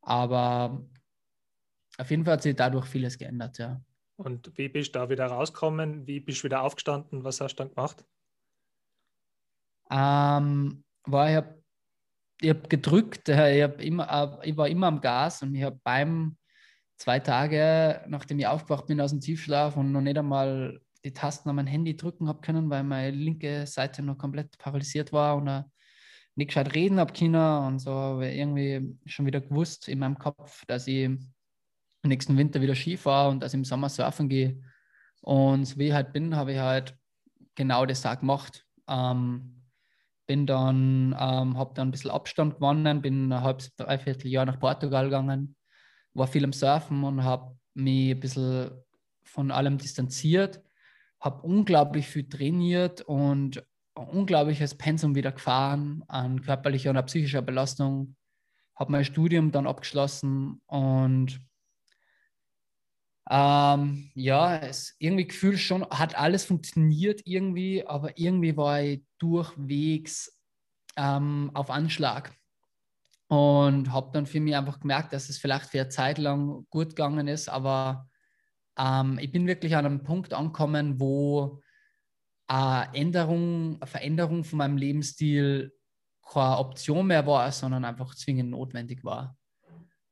Aber 0.00 0.86
auf 1.98 2.10
jeden 2.10 2.24
Fall 2.24 2.34
hat 2.34 2.42
sich 2.42 2.56
dadurch 2.56 2.86
vieles 2.86 3.18
geändert, 3.18 3.58
ja. 3.58 3.80
Und 4.16 4.56
wie 4.56 4.68
bist 4.68 4.94
du 4.94 4.98
da 4.98 5.10
wieder 5.10 5.26
rausgekommen? 5.26 6.06
Wie 6.06 6.20
bist 6.20 6.40
du 6.40 6.44
wieder 6.44 6.62
aufgestanden? 6.62 7.22
Was 7.24 7.40
hast 7.40 7.54
du 7.54 7.64
dann 7.64 7.74
gemacht? 7.74 8.04
Ähm, 9.90 10.84
war, 11.04 11.30
ich 11.30 11.36
habe 11.36 11.62
ich 12.40 12.50
hab 12.50 12.70
gedrückt, 12.70 13.28
ich, 13.28 13.62
hab 13.62 13.80
immer, 13.80 14.40
ich 14.42 14.56
war 14.56 14.68
immer 14.68 14.88
am 14.88 15.00
Gas 15.00 15.42
und 15.42 15.54
ich 15.54 15.62
habe 15.62 15.80
beim 15.82 16.36
zwei 16.96 17.20
Tage, 17.20 18.04
nachdem 18.08 18.38
ich 18.38 18.46
aufgewacht 18.46 18.86
bin 18.86 19.00
aus 19.00 19.10
dem 19.10 19.20
Tiefschlaf 19.20 19.76
und 19.76 19.92
noch 19.92 20.00
nicht 20.00 20.18
einmal 20.18 20.80
die 21.04 21.12
Tasten 21.12 21.48
an 21.48 21.56
mein 21.56 21.66
Handy 21.66 21.96
drücken 21.96 22.28
habe 22.28 22.40
können, 22.40 22.70
weil 22.70 22.82
meine 22.82 23.10
linke 23.10 23.66
Seite 23.66 24.02
noch 24.02 24.18
komplett 24.18 24.58
paralysiert 24.58 25.12
war 25.12 25.36
und 25.36 25.64
nicht 26.34 26.48
gescheit 26.48 26.74
reden 26.74 27.00
habe 27.00 27.12
können 27.12 27.66
und 27.66 27.78
so 27.80 27.90
habe 27.92 28.28
irgendwie 28.30 28.96
schon 29.06 29.26
wieder 29.26 29.40
gewusst 29.40 29.88
in 29.88 29.98
meinem 29.98 30.18
Kopf, 30.18 30.64
dass 30.66 30.86
ich 30.86 31.10
nächsten 32.04 32.36
Winter 32.36 32.60
wieder 32.60 32.74
Ski 32.74 32.96
fahre 32.96 33.30
und 33.30 33.40
dass 33.40 33.52
ich 33.52 33.58
im 33.58 33.64
Sommer 33.64 33.88
surfen 33.88 34.28
gehe. 34.28 34.60
Und 35.20 35.76
wie 35.78 35.88
ich 35.88 35.92
halt 35.92 36.12
bin, 36.12 36.36
habe 36.36 36.52
ich 36.52 36.58
halt 36.58 36.96
genau 37.54 37.84
das 37.86 38.06
auch 38.06 38.18
gemacht. 38.18 38.64
Ähm, 38.88 39.62
bin 40.26 40.46
dann, 40.46 41.16
ähm, 41.18 41.58
habe 41.58 41.72
dann 41.74 41.88
ein 41.88 41.90
bisschen 41.90 42.10
Abstand 42.10 42.56
gewonnen, 42.56 43.02
bin 43.02 43.32
ein 43.32 43.42
halbes, 43.42 43.74
dreiviertel 43.76 44.28
Jahr 44.28 44.46
nach 44.46 44.60
Portugal 44.60 45.06
gegangen, 45.06 45.56
war 46.12 46.26
viel 46.26 46.44
am 46.44 46.52
Surfen 46.52 47.02
und 47.02 47.24
habe 47.24 47.56
mich 47.74 48.12
ein 48.12 48.20
bisschen 48.20 48.70
von 49.22 49.50
allem 49.50 49.78
distanziert 49.78 50.62
habe 51.20 51.42
unglaublich 51.42 52.06
viel 52.06 52.28
trainiert 52.28 53.00
und 53.02 53.64
ein 53.94 54.08
unglaubliches 54.08 54.76
Pensum 54.76 55.14
wieder 55.14 55.32
gefahren 55.32 56.04
an 56.08 56.42
körperlicher 56.42 56.90
und 56.90 57.06
psychischer 57.06 57.42
Belastung. 57.42 58.16
Habe 58.76 58.92
mein 58.92 59.04
Studium 59.04 59.50
dann 59.50 59.66
abgeschlossen 59.66 60.60
und 60.66 61.40
ähm, 63.30 64.10
ja, 64.14 64.56
es 64.56 64.94
irgendwie 64.98 65.26
gefühlt 65.26 65.58
schon, 65.58 65.84
hat 65.90 66.16
alles 66.16 66.44
funktioniert 66.44 67.20
irgendwie, 67.24 67.86
aber 67.86 68.16
irgendwie 68.16 68.56
war 68.56 68.80
ich 68.80 69.02
durchwegs 69.18 70.38
ähm, 70.96 71.50
auf 71.52 71.70
Anschlag 71.70 72.32
und 73.28 73.92
habe 73.92 74.10
dann 74.12 74.26
für 74.26 74.40
mich 74.40 74.56
einfach 74.56 74.80
gemerkt, 74.80 75.12
dass 75.12 75.28
es 75.28 75.38
vielleicht 75.38 75.66
für 75.66 75.80
eine 75.80 75.90
Zeit 75.90 76.16
lang 76.16 76.66
gut 76.70 76.90
gegangen 76.90 77.28
ist, 77.28 77.48
aber 77.50 78.07
ähm, 78.78 79.18
ich 79.20 79.32
bin 79.32 79.46
wirklich 79.46 79.76
an 79.76 79.86
einem 79.86 80.02
Punkt 80.02 80.32
angekommen, 80.32 81.00
wo 81.00 81.60
eine 82.46 82.94
Änderung, 82.94 83.76
eine 83.80 83.86
Veränderung 83.86 84.44
von 84.44 84.58
meinem 84.58 84.76
Lebensstil 84.76 85.72
keine 86.22 86.58
Option 86.58 87.06
mehr 87.06 87.26
war, 87.26 87.50
sondern 87.52 87.84
einfach 87.84 88.14
zwingend 88.14 88.50
notwendig 88.50 89.04
war. 89.04 89.36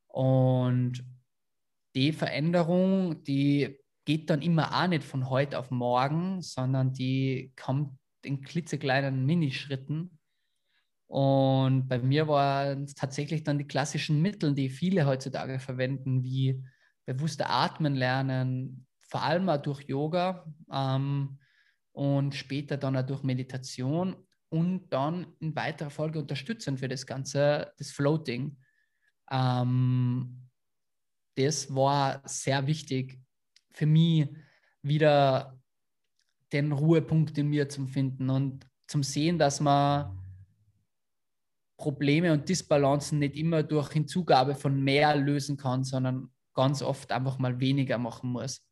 Und 0.08 1.04
die 1.94 2.12
Veränderung, 2.12 3.23
die 3.25 3.78
geht 4.04 4.30
dann 4.30 4.42
immer 4.42 4.73
auch 4.73 4.87
nicht 4.87 5.04
von 5.04 5.30
heute 5.30 5.58
auf 5.58 5.70
morgen, 5.70 6.42
sondern 6.42 6.92
die 6.92 7.52
kommt 7.56 7.99
in 8.23 8.42
klitzekleinen 8.42 9.25
Minischritten. 9.25 10.18
Und 11.06 11.88
bei 11.88 11.99
mir 11.99 12.28
waren 12.28 12.85
es 12.85 12.94
tatsächlich 12.94 13.44
dann 13.44 13.58
die 13.58 13.66
klassischen 13.66 14.20
Mittel, 14.20 14.54
die 14.54 14.68
viele 14.68 15.06
heutzutage 15.06 15.58
verwenden, 15.61 16.23
wie 16.25 16.64
bewusste 17.07 17.49
Atmen 17.49 17.95
lernen, 17.95 18.87
vor 19.09 19.23
allem 19.23 19.49
auch 19.49 19.63
durch 19.63 19.83
Yoga 19.83 20.45
ähm, 20.71 21.39
und 21.93 22.35
später 22.35 22.77
dann 22.77 22.97
auch 22.97 23.07
durch 23.07 23.23
Meditation 23.23 24.17
und 24.49 24.89
dann 24.91 25.27
in 25.41 25.55
weiterer 25.57 25.91
Folge 25.91 26.19
unterstützend 26.19 26.81
für 26.81 26.89
das 26.89 27.07
Ganze, 27.07 27.73
das 27.79 27.93
Floating. 27.93 28.57
Ähm, 29.31 30.49
das 31.37 31.75
war 31.75 32.23
sehr 32.27 32.67
wichtig 32.67 33.21
für 33.73 33.87
mich, 33.87 34.29
wieder 34.83 35.59
den 36.53 36.73
Ruhepunkt 36.73 37.37
in 37.39 37.49
mir 37.49 37.69
zu 37.69 37.87
finden 37.87 38.31
und 38.31 38.67
zum 38.87 39.03
Sehen, 39.03 39.39
dass 39.39 39.61
man 39.61 40.17
Probleme 41.77 42.33
und 42.33 42.49
Disbalancen 42.49 43.19
nicht 43.19 43.37
immer 43.37 43.63
durch 43.63 43.91
Hinzugabe 43.93 44.55
von 44.55 44.83
mehr 44.83 45.15
lösen 45.17 45.57
kann, 45.57 45.85
sondern 45.85 46.31
ganz 46.57 46.83
oft 46.83 47.13
einfach 47.13 47.39
mal 47.39 47.61
weniger 47.61 47.99
machen 47.99 48.31
muss. 48.31 48.67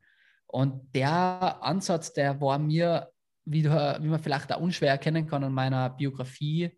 Und 0.47 0.95
der 0.95 1.63
Ansatz, 1.63 2.13
der 2.13 2.41
war 2.41 2.59
mir, 2.59 3.11
wie, 3.45 3.63
du, 3.63 3.71
wie 3.71 4.09
man 4.09 4.21
vielleicht 4.21 4.53
auch 4.53 4.61
unschwer 4.61 4.91
erkennen 4.91 5.27
kann 5.27 5.43
in 5.43 5.53
meiner 5.53 5.91
Biografie, 5.91 6.77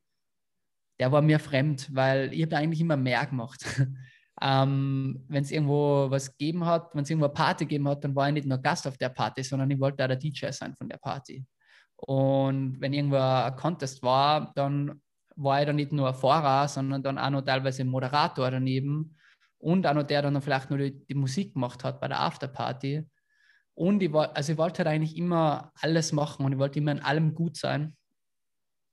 der 0.99 1.13
war 1.13 1.23
mir 1.23 1.39
fremd, 1.39 1.95
weil 1.95 2.33
ich 2.33 2.43
habe 2.43 2.57
eigentlich 2.57 2.81
immer 2.81 2.97
mehr 2.97 3.25
gemacht. 3.27 3.65
ähm, 4.43 5.25
wenn 5.29 5.43
es 5.43 5.51
irgendwo 5.51 6.11
was 6.11 6.37
gegeben 6.37 6.65
hat, 6.65 6.95
wenn 6.95 7.03
es 7.03 7.11
irgendwo 7.11 7.27
eine 7.27 7.35
Party 7.35 7.65
gegeben 7.65 7.89
hat, 7.89 8.03
dann 8.03 8.15
war 8.15 8.29
ich 8.29 8.35
nicht 8.35 8.47
nur 8.47 8.59
Gast 8.59 8.87
auf 8.87 8.97
der 8.97 9.11
Party, 9.11 9.43
sondern 9.43 9.71
ich 9.71 9.79
wollte 9.79 10.03
auch 10.03 10.09
der 10.09 10.17
DJ 10.17 10.51
sein 10.51 10.75
von 10.75 10.89
der 10.89 10.99
Party. 10.99 11.45
Und 11.97 12.81
wenn 12.81 12.93
irgendwo 12.93 13.17
ein 13.17 13.57
Contest 13.57 14.03
war, 14.03 14.53
dann 14.55 15.01
war 15.37 15.61
ich 15.61 15.67
da 15.67 15.73
nicht 15.73 15.93
nur 15.93 16.13
Fahrer, 16.15 16.69
sondern 16.69 17.03
dann 17.03 17.19
auch 17.19 17.31
noch 17.31 17.43
teilweise 17.43 17.85
Moderator 17.85 18.51
daneben 18.51 19.17
und 19.59 19.87
auch 19.87 19.95
noch 19.95 20.03
der, 20.03 20.23
der 20.23 20.31
dann 20.31 20.43
vielleicht 20.43 20.71
nur 20.71 20.79
die, 20.79 21.05
die 21.07 21.15
Musik 21.15 21.55
gemacht 21.55 21.85
hat 21.85 22.01
bei 22.01 22.09
der 22.09 22.21
Afterparty. 22.21 23.07
Und 23.75 24.03
ich, 24.03 24.15
also 24.15 24.53
ich 24.53 24.59
wollte 24.59 24.79
halt 24.79 24.89
eigentlich 24.89 25.17
immer 25.17 25.73
alles 25.81 26.13
machen 26.13 26.45
und 26.45 26.53
ich 26.53 26.59
wollte 26.59 26.79
immer 26.79 26.93
in 26.93 27.01
allem 27.01 27.35
gut 27.35 27.57
sein. 27.57 27.97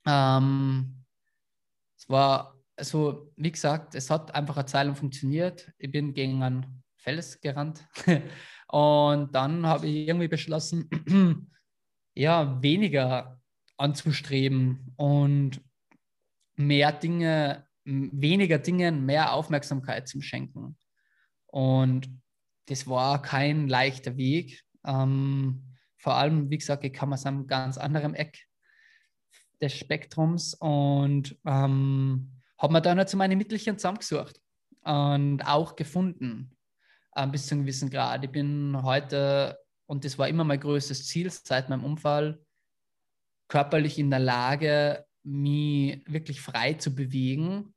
Ähm, 0.06 1.06
es 1.98 2.10
war, 2.10 2.58
also 2.76 3.32
wie 3.38 3.52
gesagt, 3.52 3.96
es 3.96 4.10
hat 4.10 4.36
einfach 4.36 4.58
eine 4.58 4.66
Zeit 4.66 4.86
lang 4.86 4.96
funktioniert. 4.96 5.72
Ich 5.78 5.92
bin 5.92 6.14
gegen 6.14 6.44
einen 6.44 6.84
Fels 6.98 7.40
gerannt 7.40 7.86
und 8.68 9.34
dann 9.34 9.66
habe 9.66 9.88
ich 9.88 10.08
irgendwie 10.08 10.28
beschlossen, 10.28 10.90
ja, 12.14 12.62
weniger 12.62 13.40
anzustreben 13.78 14.94
und 14.98 15.62
mehr 16.56 16.92
Dinge, 16.92 17.66
weniger 17.86 18.60
Dingen 18.60 19.06
mehr 19.06 19.34
Aufmerksamkeit 19.34 20.08
zu 20.08 20.22
schenken. 20.22 20.78
Und 21.48 22.10
das 22.68 22.88
war 22.88 23.22
kein 23.22 23.68
leichter 23.68 24.18
Weg. 24.18 24.64
Ähm, 24.86 25.76
vor 25.98 26.16
allem, 26.16 26.50
wie 26.50 26.58
gesagt, 26.58 26.84
ich 26.84 26.94
kam 26.94 27.14
aus 27.14 27.26
einem 27.26 27.48
ganz 27.48 27.78
anderen 27.78 28.16
Eck 28.16 28.46
des 29.62 29.74
Spektrums 29.78 30.54
und 30.56 31.38
ähm, 31.46 32.32
habe 32.58 32.74
mir 32.74 32.82
dann 32.82 32.98
halt 32.98 33.10
zu 33.10 33.18
meinen 33.18 33.38
Mittelchen 33.38 33.78
zusammengesucht 33.78 34.42
und 34.82 35.42
auch 35.46 35.76
gefunden 35.76 36.56
äh, 37.16 37.28
bis 37.28 37.48
zu 37.48 37.56
einem 37.56 37.64
gewissen 37.64 37.90
Grad. 37.90 38.24
Ich 38.24 38.32
bin 38.32 38.82
heute, 38.84 39.58
und 39.86 40.06
das 40.06 40.18
war 40.18 40.28
immer 40.28 40.44
mein 40.44 40.60
größtes 40.60 41.08
Ziel 41.08 41.30
seit 41.30 41.70
meinem 41.70 41.84
Unfall, 41.84 42.44
körperlich 43.48 44.00
in 44.00 44.10
der 44.10 44.20
Lage, 44.20 45.06
mich 45.24 46.04
wirklich 46.08 46.42
frei 46.42 46.74
zu 46.74 46.94
bewegen. 46.94 47.73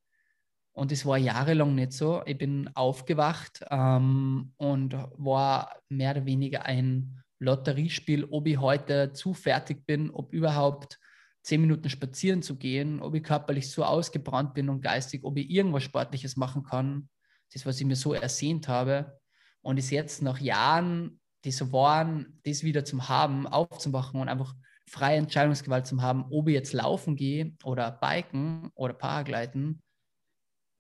Und 0.76 0.92
es 0.92 1.06
war 1.06 1.16
jahrelang 1.16 1.75
nicht 1.75 1.95
so. 1.95 2.23
Ich 2.26 2.37
bin 2.37 2.68
aufgewacht 2.75 3.64
ähm, 3.71 4.52
und 4.59 4.92
war 5.16 5.75
mehr 5.88 6.11
oder 6.11 6.26
weniger 6.26 6.66
ein 6.66 7.23
Lotteriespiel, 7.38 8.26
ob 8.30 8.47
ich 8.47 8.61
heute 8.61 9.14
zu 9.14 9.33
fertig 9.33 9.87
bin, 9.87 10.11
ob 10.11 10.35
überhaupt 10.35 10.99
zehn 11.42 11.62
Minuten 11.62 11.88
spazieren 11.88 12.42
zu 12.42 12.56
gehen, 12.56 13.00
ob 13.00 13.14
ich 13.14 13.23
körperlich 13.23 13.71
so 13.71 13.85
ausgebrannt 13.85 14.52
bin 14.52 14.68
und 14.68 14.83
geistig, 14.83 15.25
ob 15.25 15.38
ich 15.38 15.49
irgendwas 15.49 15.85
Sportliches 15.85 16.37
machen 16.37 16.62
kann. 16.62 17.09
Das, 17.54 17.64
was 17.64 17.80
ich 17.80 17.87
mir 17.87 17.97
so 17.97 18.12
ersehnt 18.12 18.68
habe. 18.68 19.18
Und 19.62 19.78
es 19.78 19.88
jetzt 19.90 20.21
nach 20.21 20.40
Jahren, 20.40 21.18
die 21.47 21.52
so 21.52 21.73
waren, 21.73 22.38
das 22.45 22.64
wieder 22.64 22.85
zum 22.85 23.09
Haben, 23.09 23.47
aufzumachen 23.47 24.21
und 24.21 24.28
einfach 24.28 24.54
freie 24.87 25.16
Entscheidungsgewalt 25.16 25.87
zu 25.87 26.02
haben, 26.02 26.26
ob 26.30 26.49
ich 26.49 26.54
jetzt 26.54 26.75
laufen 26.75 27.16
gehe 27.16 27.54
oder 27.64 27.92
biken 27.92 28.71
oder 28.75 28.92
Paragliden, 28.92 29.83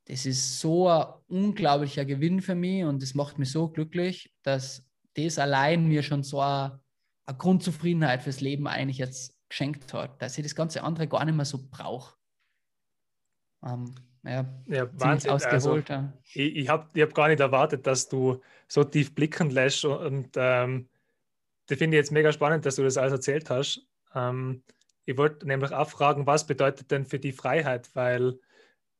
das 0.06 0.24
ist 0.24 0.60
so 0.60 0.88
ein 0.88 1.06
unglaublicher 1.28 2.04
Gewinn 2.04 2.40
für 2.40 2.54
mich 2.54 2.84
und 2.84 3.02
das 3.02 3.14
macht 3.14 3.38
mich 3.38 3.50
so 3.50 3.68
glücklich, 3.68 4.32
dass 4.42 4.84
das 5.14 5.38
allein 5.38 5.86
mir 5.86 6.02
schon 6.02 6.22
so 6.22 6.40
eine, 6.40 6.80
eine 7.26 7.36
Grundzufriedenheit 7.36 8.22
fürs 8.22 8.40
Leben 8.40 8.66
eigentlich 8.66 8.98
jetzt 8.98 9.36
geschenkt 9.48 9.92
hat, 9.92 10.20
dass 10.22 10.38
ich 10.38 10.44
das 10.44 10.54
ganze 10.54 10.82
andere 10.82 11.08
gar 11.08 11.24
nicht 11.24 11.34
mehr 11.34 11.44
so 11.44 11.60
brauche. 11.70 12.14
Ähm, 13.64 13.94
ja, 14.24 14.44
ja 14.66 14.88
Wahnsinn. 15.00 15.30
Ausgeholt, 15.30 15.90
also, 15.90 16.12
Ich, 16.34 16.56
ich 16.56 16.68
habe 16.68 16.88
ich 16.94 17.02
hab 17.02 17.14
gar 17.14 17.28
nicht 17.28 17.40
erwartet, 17.40 17.86
dass 17.86 18.08
du 18.08 18.40
so 18.68 18.84
tief 18.84 19.14
blicken 19.14 19.50
lässt 19.50 19.84
und 19.84 20.30
ähm, 20.36 20.88
das 21.66 21.78
finde 21.78 21.96
ich 21.96 22.00
jetzt 22.00 22.12
mega 22.12 22.32
spannend, 22.32 22.64
dass 22.64 22.76
du 22.76 22.84
das 22.84 22.96
alles 22.96 23.12
erzählt 23.12 23.50
hast. 23.50 23.84
Ähm, 24.14 24.62
ich 25.04 25.16
wollte 25.16 25.46
nämlich 25.46 25.72
auch 25.72 25.88
fragen, 25.88 26.26
was 26.26 26.46
bedeutet 26.46 26.90
denn 26.92 27.06
für 27.06 27.18
die 27.18 27.32
Freiheit? 27.32 27.90
Weil 27.94 28.38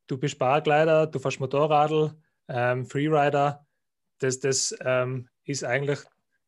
du 0.06 0.18
bist 0.18 0.38
Bargleiter, 0.38 1.06
du 1.06 1.18
fährst 1.18 1.40
Motorradl, 1.40 2.12
ähm, 2.48 2.86
Freerider. 2.86 3.66
Das, 4.18 4.40
das 4.40 4.74
ähm, 4.80 5.28
ist 5.44 5.64
eigentlich 5.64 5.98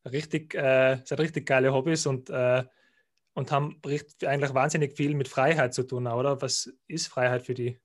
richtig, 0.05 0.55
äh, 0.55 1.01
sind 1.05 1.21
richtig 1.21 1.47
geile 1.47 1.73
Hobbys 1.73 2.07
und, 2.07 2.31
äh, 2.31 2.65
und 3.35 3.53
haben 3.53 3.81
eigentlich 4.25 4.55
wahnsinnig 4.55 4.97
viel 4.97 5.15
mit 5.15 5.29
Freiheit 5.29 5.75
zu 5.75 5.83
tun, 5.83 6.07
oder? 6.07 6.41
Was 6.41 6.73
ist 6.87 7.09
Freiheit 7.09 7.43
für 7.43 7.55
die? 7.55 7.79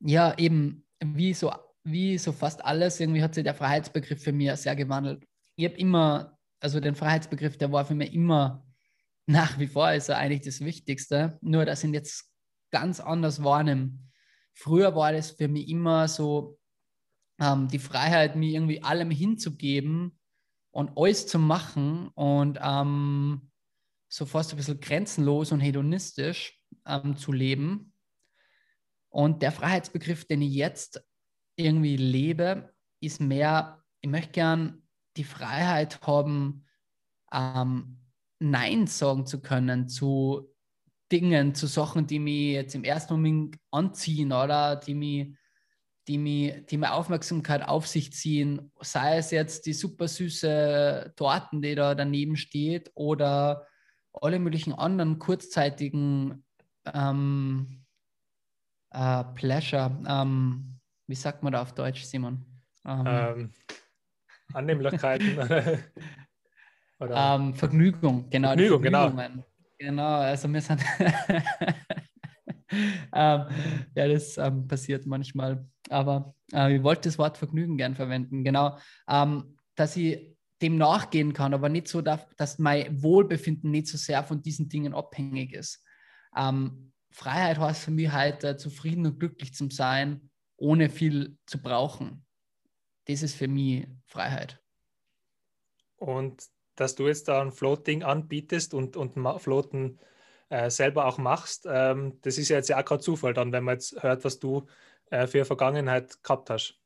Ja, 0.00 0.36
eben, 0.38 0.86
wie 1.04 1.34
so, 1.34 1.52
wie 1.84 2.18
so 2.18 2.32
fast 2.32 2.64
alles, 2.64 3.00
irgendwie 3.00 3.22
hat 3.22 3.34
sich 3.34 3.44
der 3.44 3.54
Freiheitsbegriff 3.54 4.22
für 4.22 4.32
mich 4.32 4.52
sehr 4.56 4.76
gewandelt. 4.76 5.24
Ich 5.56 5.64
habe 5.64 5.76
immer 5.76 6.38
also 6.60 6.80
den 6.80 6.94
Freiheitsbegriff, 6.94 7.56
der 7.56 7.72
war 7.72 7.84
für 7.84 7.94
mich 7.94 8.12
immer 8.12 8.64
nach 9.26 9.58
wie 9.58 9.66
vor 9.66 9.92
ist 9.92 10.08
er 10.08 10.16
eigentlich 10.16 10.40
das 10.40 10.60
Wichtigste. 10.60 11.38
Nur, 11.42 11.68
ich 11.68 11.84
ihn 11.84 11.92
jetzt 11.92 12.30
ganz 12.70 13.00
anders 13.00 13.42
wahrnehme. 13.42 13.98
Früher 14.54 14.94
war 14.94 15.12
das 15.12 15.32
für 15.32 15.48
mich 15.48 15.68
immer 15.68 16.08
so 16.08 16.58
ähm, 17.40 17.68
die 17.68 17.78
Freiheit, 17.78 18.36
mir 18.36 18.52
irgendwie 18.52 18.82
allem 18.82 19.10
hinzugeben 19.10 20.18
und 20.70 20.92
alles 20.96 21.26
zu 21.26 21.38
machen 21.38 22.08
und 22.14 22.58
ähm, 22.62 23.50
so 24.08 24.26
fast 24.26 24.52
ein 24.52 24.56
bisschen 24.56 24.80
grenzenlos 24.80 25.52
und 25.52 25.60
hedonistisch 25.60 26.60
ähm, 26.86 27.16
zu 27.16 27.32
leben. 27.32 27.92
Und 29.10 29.42
der 29.42 29.52
Freiheitsbegriff, 29.52 30.26
den 30.26 30.42
ich 30.42 30.52
jetzt 30.52 31.02
irgendwie 31.56 31.96
lebe, 31.96 32.74
ist 33.00 33.20
mehr, 33.20 33.84
ich 34.00 34.10
möchte 34.10 34.32
gern 34.32 34.82
die 35.16 35.24
Freiheit 35.24 36.00
haben, 36.02 36.66
ähm, 37.32 37.98
Nein 38.40 38.86
sagen 38.86 39.26
zu 39.26 39.40
können 39.40 39.88
zu 39.88 40.54
Dingen, 41.10 41.54
zu 41.54 41.66
Sachen, 41.66 42.06
die 42.06 42.18
mich 42.18 42.52
jetzt 42.52 42.74
im 42.74 42.84
ersten 42.84 43.14
Moment 43.14 43.56
anziehen 43.70 44.32
oder 44.32 44.76
die 44.76 44.94
mich, 44.94 45.34
die 46.06 46.18
mich, 46.18 46.66
die 46.66 46.76
meine 46.76 46.94
Aufmerksamkeit 46.94 47.66
auf 47.66 47.86
sich 47.86 48.12
ziehen, 48.12 48.70
sei 48.80 49.18
es 49.18 49.30
jetzt 49.30 49.66
die 49.66 49.72
super 49.72 50.08
süße 50.08 51.12
Torten, 51.16 51.62
die 51.62 51.74
da 51.74 51.94
daneben 51.94 52.36
steht 52.36 52.90
oder 52.94 53.66
alle 54.12 54.38
möglichen 54.38 54.72
anderen 54.72 55.18
kurzzeitigen 55.18 56.44
ähm, 56.92 57.84
äh, 58.90 59.24
Pleasure. 59.34 60.02
Ähm, 60.06 60.78
wie 61.06 61.14
sagt 61.14 61.42
man 61.42 61.52
da 61.52 61.62
auf 61.62 61.74
Deutsch, 61.74 62.02
Simon? 62.02 62.44
Ähm, 62.84 63.04
ähm 63.06 63.52
Annehmlichkeiten. 64.54 65.38
ähm, 67.00 67.54
Vergnügung, 67.54 68.30
genau. 68.30 68.48
Vergnügung, 68.48 68.82
genau. 68.82 69.12
Genau, 69.78 70.16
also 70.18 70.52
wir 70.52 70.60
sind. 70.60 70.80
ähm, 72.70 73.46
ja, 73.94 74.08
das 74.08 74.36
ähm, 74.38 74.66
passiert 74.66 75.06
manchmal. 75.06 75.66
Aber 75.88 76.34
äh, 76.52 76.76
ich 76.76 76.82
wollte 76.82 77.08
das 77.08 77.18
Wort 77.18 77.38
Vergnügen 77.38 77.76
gern 77.76 77.94
verwenden. 77.94 78.44
Genau, 78.44 78.76
ähm, 79.08 79.56
dass 79.74 79.96
ich 79.96 80.36
dem 80.60 80.76
nachgehen 80.76 81.32
kann, 81.32 81.54
aber 81.54 81.68
nicht 81.68 81.86
so, 81.86 82.02
dass, 82.02 82.26
dass 82.36 82.58
mein 82.58 83.00
Wohlbefinden 83.02 83.70
nicht 83.70 83.86
so 83.86 83.96
sehr 83.96 84.24
von 84.24 84.42
diesen 84.42 84.68
Dingen 84.68 84.92
abhängig 84.92 85.52
ist. 85.52 85.84
Ähm, 86.36 86.92
Freiheit 87.12 87.58
heißt 87.58 87.84
für 87.84 87.92
mich 87.92 88.10
halt, 88.10 88.42
äh, 88.42 88.56
zufrieden 88.56 89.06
und 89.06 89.20
glücklich 89.20 89.54
zu 89.54 89.70
sein, 89.70 90.30
ohne 90.56 90.90
viel 90.90 91.38
zu 91.46 91.62
brauchen 91.62 92.26
das 93.08 93.22
ist 93.22 93.36
für 93.36 93.48
mich 93.48 93.86
Freiheit. 94.06 94.62
Und 95.96 96.44
dass 96.80 96.94
du 96.94 97.06
jetzt 97.06 97.28
da 97.28 97.42
ein 97.42 97.52
Floating 97.52 98.02
anbietest 98.02 98.74
und, 98.74 98.96
und 98.96 99.14
Floaten 99.40 99.98
äh, 100.48 100.70
selber 100.70 101.06
auch 101.06 101.18
machst. 101.18 101.66
Ähm, 101.68 102.18
das 102.22 102.38
ist 102.38 102.48
ja 102.48 102.56
jetzt 102.56 102.68
ja 102.68 102.78
auch 102.78 102.84
gerade 102.84 103.02
Zufall 103.02 103.34
dann, 103.34 103.52
wenn 103.52 103.64
man 103.64 103.74
jetzt 103.74 104.02
hört, 104.02 104.24
was 104.24 104.38
du 104.38 104.66
äh, 105.10 105.26
für 105.26 105.44
Vergangenheit 105.44 106.22
gehabt 106.22 106.50
hast. 106.50 106.80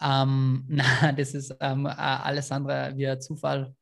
Ähm, 0.00 0.64
na, 0.68 1.12
das 1.12 1.34
ist 1.34 1.56
ähm, 1.60 1.86
alles 1.86 2.50
andere 2.52 2.92
wie 2.96 3.18
Zufall. 3.18 3.74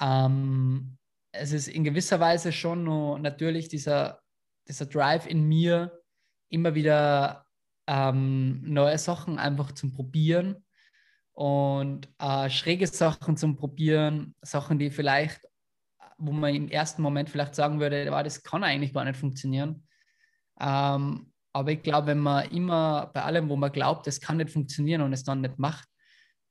Ähm, 0.00 0.96
es 1.32 1.52
ist 1.52 1.68
in 1.68 1.84
gewisser 1.84 2.20
Weise 2.20 2.52
schon 2.52 2.84
nur 2.84 3.18
natürlich 3.18 3.68
dieser, 3.68 4.22
dieser 4.66 4.86
Drive 4.86 5.26
in 5.26 5.44
mir, 5.44 6.00
immer 6.48 6.74
wieder 6.74 7.46
ähm, 7.86 8.62
neue 8.62 8.98
Sachen 8.98 9.38
einfach 9.38 9.72
zum 9.72 9.92
Probieren 9.92 10.64
und 11.38 12.08
äh, 12.18 12.50
schräge 12.50 12.88
Sachen 12.88 13.36
zum 13.36 13.54
Probieren, 13.54 14.34
Sachen, 14.42 14.80
die 14.80 14.90
vielleicht, 14.90 15.46
wo 16.16 16.32
man 16.32 16.52
im 16.52 16.68
ersten 16.68 17.00
Moment 17.00 17.30
vielleicht 17.30 17.54
sagen 17.54 17.78
würde, 17.78 18.06
das 18.06 18.42
kann 18.42 18.64
eigentlich 18.64 18.92
gar 18.92 19.04
nicht 19.04 19.20
funktionieren. 19.20 19.86
Ähm, 20.58 21.32
aber 21.52 21.70
ich 21.70 21.82
glaube, 21.84 22.08
wenn 22.08 22.18
man 22.18 22.50
immer 22.50 23.12
bei 23.14 23.22
allem, 23.22 23.48
wo 23.48 23.54
man 23.54 23.70
glaubt, 23.70 24.08
es 24.08 24.20
kann 24.20 24.38
nicht 24.38 24.50
funktionieren 24.50 25.00
und 25.00 25.12
es 25.12 25.22
dann 25.22 25.42
nicht 25.42 25.60
macht, 25.60 25.88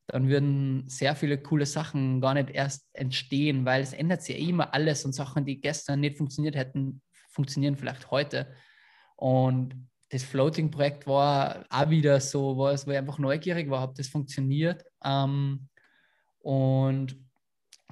dann 0.07 0.29
würden 0.29 0.87
sehr 0.87 1.17
viele 1.17 1.37
coole 1.37 1.65
Sachen 1.65 2.21
gar 2.21 2.35
nicht 2.35 2.51
erst 2.51 2.87
entstehen, 2.93 3.65
weil 3.65 3.81
es 3.81 3.91
ändert 3.91 4.21
sich 4.21 4.39
ja 4.39 4.47
immer 4.47 4.73
alles 4.73 5.03
und 5.03 5.11
Sachen, 5.11 5.43
die 5.43 5.59
gestern 5.59 5.99
nicht 5.99 6.15
funktioniert 6.17 6.55
hätten, 6.55 7.01
funktionieren 7.31 7.75
vielleicht 7.75 8.09
heute. 8.09 8.55
Und 9.17 9.89
das 10.09 10.23
Floating-Projekt 10.23 11.05
war 11.05 11.65
auch 11.69 11.89
wieder 11.89 12.19
so 12.19 12.57
was, 12.57 12.87
wo 12.87 12.91
ich 12.91 12.97
einfach 12.97 13.19
neugierig 13.19 13.69
war, 13.69 13.83
ob 13.83 13.95
das 13.95 14.07
funktioniert. 14.07 14.85
Ähm, 15.03 15.67
und 16.39 17.17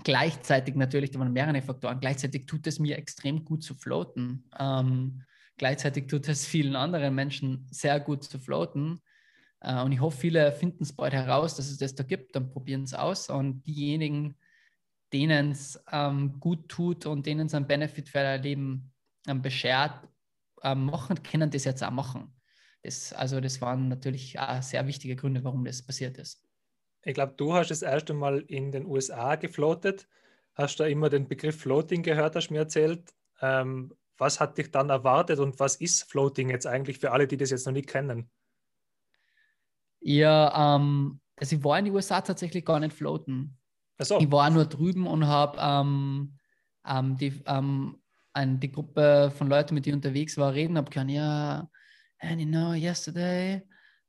gleichzeitig 0.03 0.75
natürlich, 0.75 1.11
da 1.11 1.19
waren 1.19 1.33
mehrere 1.33 1.61
Faktoren, 1.61 1.99
gleichzeitig 1.99 2.45
tut 2.45 2.65
es 2.67 2.79
mir 2.79 2.97
extrem 2.97 3.43
gut 3.43 3.63
zu 3.63 3.75
floaten. 3.75 4.49
Ähm, 4.57 5.23
gleichzeitig 5.57 6.07
tut 6.07 6.27
es 6.29 6.45
vielen 6.45 6.75
anderen 6.75 7.13
Menschen 7.15 7.67
sehr 7.69 7.99
gut 7.99 8.23
zu 8.23 8.39
floaten. 8.39 9.01
Äh, 9.59 9.81
und 9.81 9.91
ich 9.91 9.99
hoffe, 9.99 10.17
viele 10.17 10.51
finden 10.53 10.83
es 10.83 10.93
bald 10.93 11.13
heraus, 11.13 11.55
dass 11.55 11.69
es 11.69 11.77
das 11.77 11.95
da 11.95 12.03
gibt, 12.03 12.35
dann 12.35 12.49
probieren 12.49 12.83
es 12.83 12.93
aus. 12.93 13.29
Und 13.29 13.63
diejenigen, 13.63 14.37
denen 15.11 15.51
es 15.51 15.83
ähm, 15.91 16.39
gut 16.39 16.69
tut 16.69 17.05
und 17.05 17.25
denen 17.25 17.47
es 17.47 17.53
einen 17.53 17.67
Benefit 17.67 18.07
für 18.07 18.19
ihr 18.19 18.37
Leben 18.37 18.93
ähm, 19.27 19.41
beschert, 19.41 20.07
ähm, 20.65 20.85
machen, 20.87 21.21
können 21.23 21.49
das 21.51 21.63
jetzt 21.63 21.83
auch 21.83 21.91
machen. 21.91 22.33
Das, 22.83 23.13
also 23.13 23.39
das 23.39 23.61
waren 23.61 23.87
natürlich 23.87 24.39
auch 24.39 24.61
sehr 24.61 24.85
wichtige 24.87 25.15
Gründe, 25.15 25.43
warum 25.43 25.63
das 25.65 25.81
passiert 25.81 26.17
ist. 26.17 26.43
Ich 27.03 27.13
glaube, 27.13 27.33
du 27.37 27.53
hast 27.53 27.71
das 27.71 27.81
erste 27.81 28.13
Mal 28.13 28.41
in 28.47 28.71
den 28.71 28.85
USA 28.85 29.35
gefloatet. 29.35 30.07
Hast 30.55 30.79
da 30.79 30.85
immer 30.85 31.09
den 31.09 31.27
Begriff 31.27 31.59
Floating 31.59 32.01
gehört, 32.01 32.35
hast 32.35 32.47
du 32.47 32.53
mir 32.53 32.61
erzählt. 32.61 33.13
Ähm, 33.41 33.93
was 34.17 34.39
hat 34.39 34.57
dich 34.57 34.71
dann 34.71 34.89
erwartet 34.89 35.39
und 35.39 35.59
was 35.59 35.75
ist 35.75 36.09
Floating 36.09 36.49
jetzt 36.49 36.65
eigentlich 36.65 36.99
für 36.99 37.11
alle, 37.11 37.27
die 37.27 37.37
das 37.37 37.51
jetzt 37.51 37.65
noch 37.65 37.73
nicht 37.73 37.89
kennen? 37.89 38.29
Ja, 39.99 40.75
ähm, 40.75 41.19
also 41.35 41.55
ich 41.57 41.63
war 41.63 41.77
in 41.77 41.85
den 41.85 41.93
USA 41.93 42.21
tatsächlich 42.21 42.63
gar 42.63 42.79
nicht 42.79 42.93
floaten. 42.93 43.57
So. 43.99 44.19
Ich 44.19 44.31
war 44.31 44.49
nur 44.49 44.65
drüben 44.65 45.07
und 45.07 45.27
habe 45.27 45.57
ähm, 45.59 46.37
ähm, 46.85 47.17
die, 47.17 47.41
ähm, 47.45 47.97
die 48.35 48.71
Gruppe 48.71 49.31
von 49.35 49.47
Leuten, 49.47 49.75
mit 49.75 49.85
denen 49.85 49.99
ich 49.99 50.05
unterwegs 50.05 50.37
war, 50.37 50.53
reden, 50.53 50.77
habe 50.77 50.91
können, 50.91 51.09
ja, 51.09 51.69
and 52.19 52.39
you 52.39 52.45
know, 52.45 52.73
yesterday 52.73 53.61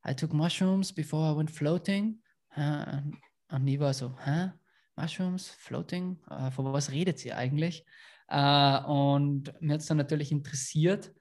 I 0.09 0.14
took 0.14 0.33
mushrooms 0.33 0.92
before 0.92 1.33
I 1.33 1.37
went 1.37 1.50
floating. 1.50 2.18
Uh, 2.56 3.02
und 3.50 3.66
ich 3.66 3.78
war 3.78 3.92
so, 3.92 4.14
hä? 4.25 4.52
Mushrooms, 4.97 5.49
floating? 5.49 6.18
Uh, 6.30 6.50
von 6.50 6.73
was 6.73 6.90
redet 6.90 7.18
sie 7.18 7.33
eigentlich? 7.33 7.85
Uh, 8.33 8.78
und 8.87 9.52
mir 9.61 9.75
hat 9.75 9.80
es 9.80 9.87
dann 9.87 9.99
natürlich 9.99 10.33
interessiert. 10.33 11.12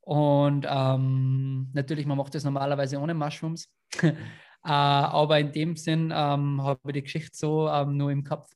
Und 0.00 0.66
ähm, 0.68 1.70
natürlich, 1.72 2.06
man 2.06 2.18
macht 2.18 2.34
das 2.34 2.42
normalerweise 2.42 2.98
ohne 2.98 3.14
Mushrooms. 3.14 3.72
äh, 4.02 4.12
aber 4.64 5.38
in 5.38 5.52
dem 5.52 5.76
Sinn 5.76 6.12
ähm, 6.14 6.60
habe 6.62 6.80
ich 6.86 6.94
die 6.94 7.02
Geschichte 7.02 7.36
so 7.36 7.68
ähm, 7.68 7.96
nur 7.96 8.10
im 8.10 8.24
Kopf. 8.24 8.50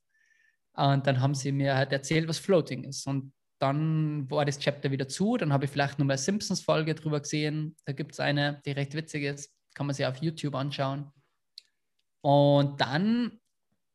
Und 0.74 1.06
dann 1.06 1.20
haben 1.20 1.34
sie 1.34 1.52
mir 1.52 1.76
halt 1.76 1.92
erzählt, 1.92 2.28
was 2.28 2.38
Floating 2.38 2.84
ist. 2.84 3.06
Und 3.06 3.32
dann 3.58 4.30
war 4.30 4.44
das 4.44 4.58
Chapter 4.58 4.90
wieder 4.90 5.08
zu. 5.08 5.36
Dann 5.36 5.52
habe 5.52 5.64
ich 5.64 5.70
vielleicht 5.70 5.98
nur 5.98 6.06
mal 6.06 6.18
Simpsons-Folge 6.18 6.94
drüber 6.94 7.20
gesehen. 7.20 7.76
Da 7.84 7.92
gibt 7.92 8.12
es 8.12 8.20
eine, 8.20 8.60
die 8.66 8.72
recht 8.72 8.94
witzig 8.94 9.24
ist. 9.24 9.50
Kann 9.74 9.86
man 9.86 9.94
sich 9.94 10.06
auf 10.06 10.18
YouTube 10.18 10.54
anschauen. 10.54 11.10
Und 12.20 12.80
dann 12.80 13.40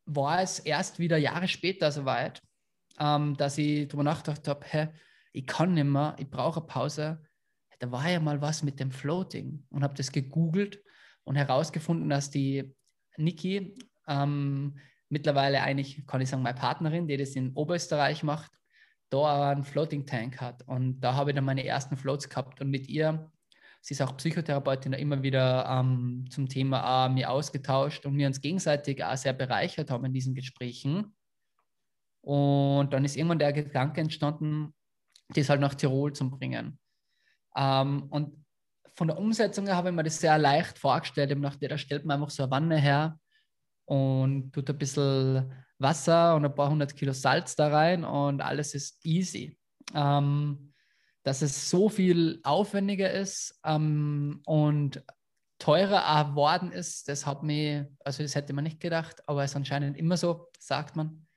war 0.05 0.41
es 0.41 0.59
erst 0.59 0.99
wieder 0.99 1.17
Jahre 1.17 1.47
später 1.47 1.91
soweit, 1.91 2.41
ähm, 2.99 3.35
dass 3.37 3.57
ich 3.57 3.87
darüber 3.87 4.03
nachgedacht 4.03 4.47
habe, 4.47 4.65
hey, 4.67 4.87
ich 5.33 5.45
kann 5.45 5.73
nicht 5.73 5.85
mehr, 5.85 6.15
ich 6.17 6.29
brauche 6.29 6.59
eine 6.59 6.67
Pause. 6.67 7.23
Da 7.79 7.91
war 7.91 8.09
ja 8.09 8.19
mal 8.19 8.41
was 8.41 8.63
mit 8.63 8.79
dem 8.79 8.91
Floating 8.91 9.65
und 9.69 9.83
habe 9.83 9.95
das 9.95 10.11
gegoogelt 10.11 10.83
und 11.23 11.35
herausgefunden, 11.35 12.09
dass 12.09 12.29
die 12.29 12.75
Niki 13.17 13.75
ähm, 14.07 14.77
mittlerweile 15.09 15.61
eigentlich, 15.61 16.05
kann 16.07 16.21
ich 16.21 16.29
sagen, 16.29 16.43
meine 16.43 16.57
Partnerin, 16.57 17.07
die 17.07 17.17
das 17.17 17.35
in 17.35 17.53
Oberösterreich 17.53 18.23
macht, 18.23 18.51
da 19.11 19.51
einen 19.51 19.63
Floating 19.63 20.05
Tank 20.05 20.41
hat. 20.41 20.67
Und 20.67 21.01
da 21.01 21.13
habe 21.13 21.31
ich 21.31 21.35
dann 21.35 21.45
meine 21.45 21.65
ersten 21.65 21.97
Floats 21.97 22.29
gehabt 22.29 22.61
und 22.61 22.69
mit 22.69 22.87
ihr, 22.87 23.29
sie 23.81 23.93
ist 23.93 24.01
auch 24.01 24.17
Psychotherapeutin, 24.17 24.93
immer 24.93 25.21
wieder 25.21 25.65
ähm, 25.69 26.25
zum 26.29 26.47
Thema 26.47 27.05
äh, 27.05 27.09
mir 27.09 27.29
ausgetauscht 27.29 28.05
und 28.05 28.17
wir 28.17 28.27
uns 28.27 28.41
gegenseitig 28.41 29.03
auch 29.03 29.17
sehr 29.17 29.33
bereichert 29.33 29.91
haben 29.91 30.05
in 30.05 30.13
diesen 30.13 30.33
Gesprächen. 30.33 31.13
Und 32.21 32.93
dann 32.93 33.03
ist 33.03 33.17
irgendwann 33.17 33.39
der 33.39 33.53
Gedanke 33.53 34.01
entstanden, 34.01 34.73
das 35.29 35.49
halt 35.49 35.61
nach 35.61 35.75
Tirol 35.75 36.13
zu 36.13 36.29
bringen. 36.29 36.79
Ähm, 37.55 38.03
und 38.09 38.45
von 38.95 39.07
der 39.07 39.17
Umsetzung 39.17 39.65
her 39.65 39.75
habe 39.75 39.89
ich 39.89 39.95
mir 39.95 40.03
das 40.03 40.19
sehr 40.19 40.37
leicht 40.37 40.77
vorgestellt. 40.77 41.37
Nach 41.37 41.55
der, 41.55 41.69
da 41.69 41.77
stellt 41.77 42.05
man 42.05 42.17
einfach 42.19 42.29
so 42.29 42.43
eine 42.43 42.51
Wanne 42.51 42.77
her 42.77 43.19
und 43.85 44.53
tut 44.53 44.69
ein 44.69 44.77
bisschen 44.77 45.51
Wasser 45.81 46.35
und 46.35 46.45
ein 46.45 46.55
paar 46.55 46.69
hundert 46.69 46.95
Kilo 46.95 47.13
Salz 47.13 47.55
da 47.55 47.69
rein 47.69 48.03
und 48.03 48.41
alles 48.41 48.73
ist 48.73 49.05
easy. 49.05 49.57
Ähm, 49.93 50.73
dass 51.23 51.41
es 51.41 51.69
so 51.69 51.89
viel 51.89 52.39
aufwendiger 52.43 53.11
ist 53.11 53.59
ähm, 53.63 54.41
und 54.45 55.03
teurer 55.59 56.25
geworden 56.25 56.71
ist, 56.71 57.07
das 57.07 57.25
hat 57.25 57.43
mich, 57.43 57.83
also 58.03 58.23
das 58.23 58.33
hätte 58.33 58.53
man 58.53 58.63
nicht 58.63 58.79
gedacht, 58.79 59.21
aber 59.27 59.43
es 59.43 59.51
ist 59.51 59.55
anscheinend 59.55 59.97
immer 59.97 60.17
so, 60.17 60.47
sagt 60.59 60.95
man. 60.95 61.27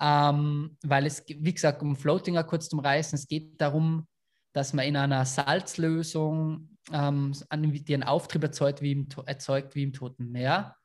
Ähm, 0.00 0.76
weil 0.82 1.06
es, 1.06 1.24
wie 1.26 1.52
gesagt, 1.52 1.82
um 1.82 1.96
Floatinger 1.96 2.44
kurz 2.44 2.68
zum 2.68 2.78
Reißen, 2.78 3.16
es 3.16 3.26
geht 3.26 3.60
darum, 3.60 4.06
dass 4.52 4.72
man 4.72 4.84
in 4.84 4.96
einer 4.96 5.24
Salzlösung, 5.24 6.76
ähm, 6.92 7.32
die 7.52 7.94
einen 7.94 8.02
Auftrieb 8.02 8.42
erzeugt 8.44 8.82
wie 8.82 8.92
im, 8.92 9.08
erzeugt 9.26 9.74
wie 9.74 9.82
im 9.82 9.92
Toten 9.92 10.30
Meer, 10.30 10.76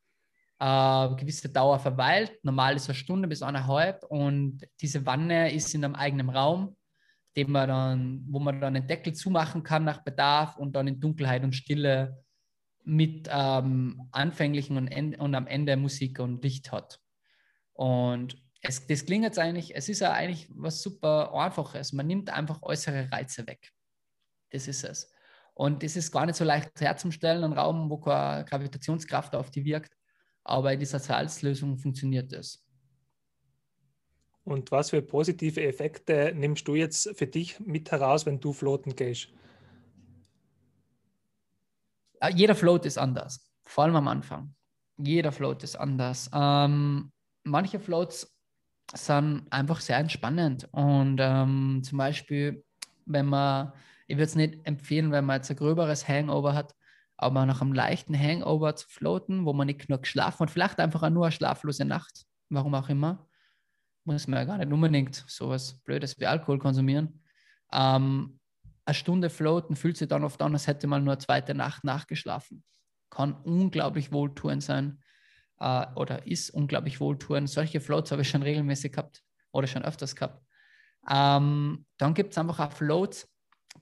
äh, 0.60 1.16
gewisse 1.16 1.50
Dauer 1.50 1.80
verweilt. 1.80 2.44
Normal 2.44 2.76
ist 2.76 2.90
eine 2.90 2.96
Stunde 2.96 3.28
bis 3.28 3.42
eineinhalb 3.42 4.04
und 4.04 4.68
diese 4.82 5.06
Wanne 5.06 5.54
ist 5.54 5.74
in 5.76 5.86
einem 5.86 5.96
eigenen 5.96 6.30
Raum, 6.30 6.76
den 7.36 7.52
man 7.52 7.70
dann, 7.70 8.26
wo 8.30 8.40
man 8.40 8.60
dann 8.60 8.74
den 8.74 8.88
Deckel 8.88 9.14
zumachen 9.14 9.64
kann 9.64 9.84
nach 9.84 10.04
Bedarf 10.04 10.58
und 10.58 10.76
dann 10.76 10.88
in 10.88 11.00
Dunkelheit 11.00 11.44
und 11.44 11.54
Stille 11.54 12.24
mit 12.84 13.28
ähm, 13.32 14.08
anfänglichen 14.12 14.78
und, 14.78 15.20
und 15.20 15.36
am 15.36 15.48
Ende 15.48 15.76
Musik 15.76 16.20
und 16.20 16.44
Licht 16.44 16.72
hat. 16.72 17.00
Und 17.74 18.42
es, 18.62 18.88
das 18.88 19.06
klingt 19.06 19.26
jetzt 19.26 19.38
eigentlich, 19.38 19.76
es 19.76 19.90
ist 19.90 20.00
ja 20.00 20.14
eigentlich 20.14 20.50
was 20.56 20.82
super 20.82 21.34
Einfaches. 21.34 21.94
Man 21.94 22.08
nimmt 22.08 22.30
einfach 22.30 22.64
äußere 22.64 23.12
Reize 23.12 23.46
weg. 23.46 23.72
Das 24.52 24.68
ist 24.68 24.84
es. 24.84 25.12
Und 25.54 25.84
das 25.84 25.96
ist 25.96 26.12
gar 26.12 26.26
nicht 26.26 26.36
so 26.36 26.46
leicht 26.46 26.80
herzustellen, 26.80 27.44
ein 27.44 27.54
Raum, 27.54 27.90
wo 27.90 27.98
keine 27.98 28.46
Gravitationskraft 28.46 29.36
auf 29.36 29.52
die 29.52 29.66
wirkt. 29.66 29.97
Aber 30.48 30.72
in 30.72 30.80
dieser 30.80 31.00
Salzlösung 31.00 31.78
funktioniert 31.78 32.32
das. 32.32 32.64
Und 34.46 34.72
was 34.72 34.92
für 34.92 35.02
positive 35.02 35.62
Effekte 35.62 36.32
nimmst 36.34 36.66
du 36.70 36.76
jetzt 36.76 37.10
für 37.18 37.28
dich 37.28 37.60
mit 37.60 37.92
heraus, 37.92 38.26
wenn 38.26 38.40
du 38.40 38.54
floaten 38.54 38.96
gehst? 38.96 39.28
Jeder 42.34 42.56
Float 42.56 42.86
ist 42.86 42.98
anders, 42.98 43.52
vor 43.66 43.84
allem 43.84 43.98
am 43.98 44.08
Anfang. 44.08 44.56
Jeder 44.98 45.34
Float 45.34 45.64
ist 45.64 45.76
anders. 45.76 46.30
Ähm, 46.34 47.12
manche 47.44 47.80
Floats 47.80 48.34
sind 48.94 49.48
einfach 49.52 49.82
sehr 49.82 49.98
entspannend. 49.98 50.70
Und 50.72 51.18
ähm, 51.20 51.82
zum 51.84 51.98
Beispiel, 51.98 52.64
wenn 53.06 53.26
man, 53.26 53.74
ich 54.08 54.16
würde 54.16 54.24
es 54.24 54.36
nicht 54.36 54.66
empfehlen, 54.66 55.12
wenn 55.12 55.26
man 55.26 55.36
jetzt 55.36 55.52
ein 55.52 55.58
gröberes 55.58 56.08
Hangover 56.08 56.54
hat, 56.54 56.74
aber 57.18 57.46
nach 57.46 57.62
einem 57.62 57.74
leichten 57.74 58.18
Hangover 58.18 58.76
zu 58.76 58.88
floaten, 58.88 59.46
wo 59.46 59.54
man 59.54 59.68
nicht 59.68 59.90
nur 59.90 60.00
geschlafen 60.00 60.42
hat, 60.42 60.52
vielleicht 60.52 60.80
einfach 60.80 61.10
nur 61.10 61.26
eine 61.26 61.32
schlaflose 61.32 61.86
Nacht, 61.86 62.26
warum 62.50 62.76
auch 62.76 62.90
immer, 62.90 63.28
muss 64.04 64.28
man 64.28 64.40
ja 64.40 64.46
gar 64.46 64.58
nicht 64.58 64.72
unbedingt 64.72 65.16
sowas 65.28 65.82
Blödes 65.84 66.20
wie 66.20 66.28
Alkohol 66.28 66.60
konsumieren. 66.60 67.24
Ähm, 67.74 68.40
eine 68.86 68.94
Stunde 68.94 69.30
floaten 69.30 69.76
fühlt 69.76 69.98
sich 69.98 70.08
dann 70.08 70.24
oft 70.24 70.42
an, 70.42 70.54
als 70.54 70.68
hätte 70.68 70.88
man 70.88 71.04
nur 71.04 71.14
eine 71.14 71.20
zweite 71.20 71.54
Nacht 71.54 71.84
nachgeschlafen. 71.84 72.64
Kann 73.10 73.34
unglaublich 73.34 74.14
wohltuend 74.14 74.64
sein 74.64 75.04
äh, 75.60 75.86
oder 75.96 76.26
ist 76.26 76.52
unglaublich 76.52 77.02
wohltuend. 77.02 77.50
Solche 77.50 77.82
Floats 77.82 78.12
habe 78.12 78.22
ich 78.22 78.30
schon 78.30 78.44
regelmäßig 78.44 78.94
gehabt 78.94 79.24
oder 79.52 79.68
schon 79.68 79.84
öfters 79.84 80.16
gehabt. 80.16 80.42
Ähm, 81.10 81.86
dann 81.98 82.14
gibt 82.14 82.32
es 82.32 82.38
einfach 82.38 82.60
auch 82.60 82.72
Floats, 82.72 83.28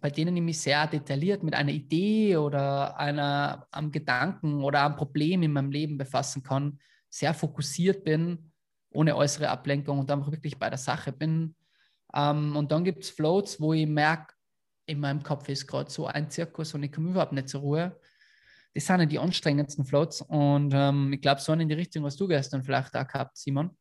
bei 0.02 0.10
denen 0.10 0.36
ich 0.38 0.43
mich 0.43 0.60
sehr 0.60 0.88
detailliert 0.88 1.43
mit 1.43 1.56
einer 1.56 1.71
Idee 1.71 2.38
oder 2.38 2.98
einer, 2.98 3.67
einem 3.71 3.91
Gedanken 3.91 4.63
oder 4.63 4.86
einem 4.86 4.95
Problem 4.95 5.43
in 5.43 5.54
meinem 5.54 5.71
Leben 5.71 5.98
befassen 5.98 6.43
kann, 6.43 6.80
sehr 7.10 7.34
fokussiert 7.34 8.04
bin, 8.04 8.52
ohne 8.91 9.15
äußere 9.15 9.50
Ablenkung 9.50 10.00
und 10.00 10.12
einfach 10.12 10.32
wirklich 10.32 10.58
bei 10.58 10.69
der 10.69 10.78
Sache 10.78 11.12
bin. 11.12 11.56
Ähm, 12.13 12.56
und 12.56 12.71
dann 12.71 12.84
gibt 12.84 13.04
es 13.04 13.10
Floats, 13.10 13.60
wo 13.60 13.74
ich 13.74 13.88
merke, 13.88 14.34
in 14.88 15.00
meinem 15.00 15.24
Kopf 15.24 15.50
ist 15.50 15.67
gerade 15.67 15.89
so 15.89 16.06
ein 16.06 16.30
Zirkus 16.30 16.74
und 16.74 16.84
ich 16.84 16.91
komme 16.91 17.10
überhaupt 17.10 17.34
nicht 17.34 17.50
zur 17.50 17.62
Ruhe. 17.62 18.00
Das 18.74 18.86
sind 18.86 19.00
ja 19.00 19.06
die 19.06 19.19
anstrengendsten 19.19 19.86
Floats 19.86 20.21
und 20.21 20.71
ähm, 20.74 21.13
ich 21.13 21.21
glaube, 21.21 21.41
so 21.41 21.54
in 21.54 21.67
die 21.67 21.76
Richtung, 21.76 22.04
was 22.04 22.17
du 22.17 22.28
gestern 22.28 22.63
vielleicht 22.63 22.95
auch 22.95 23.08
gehabt, 23.08 23.38
Simon. 23.38 23.76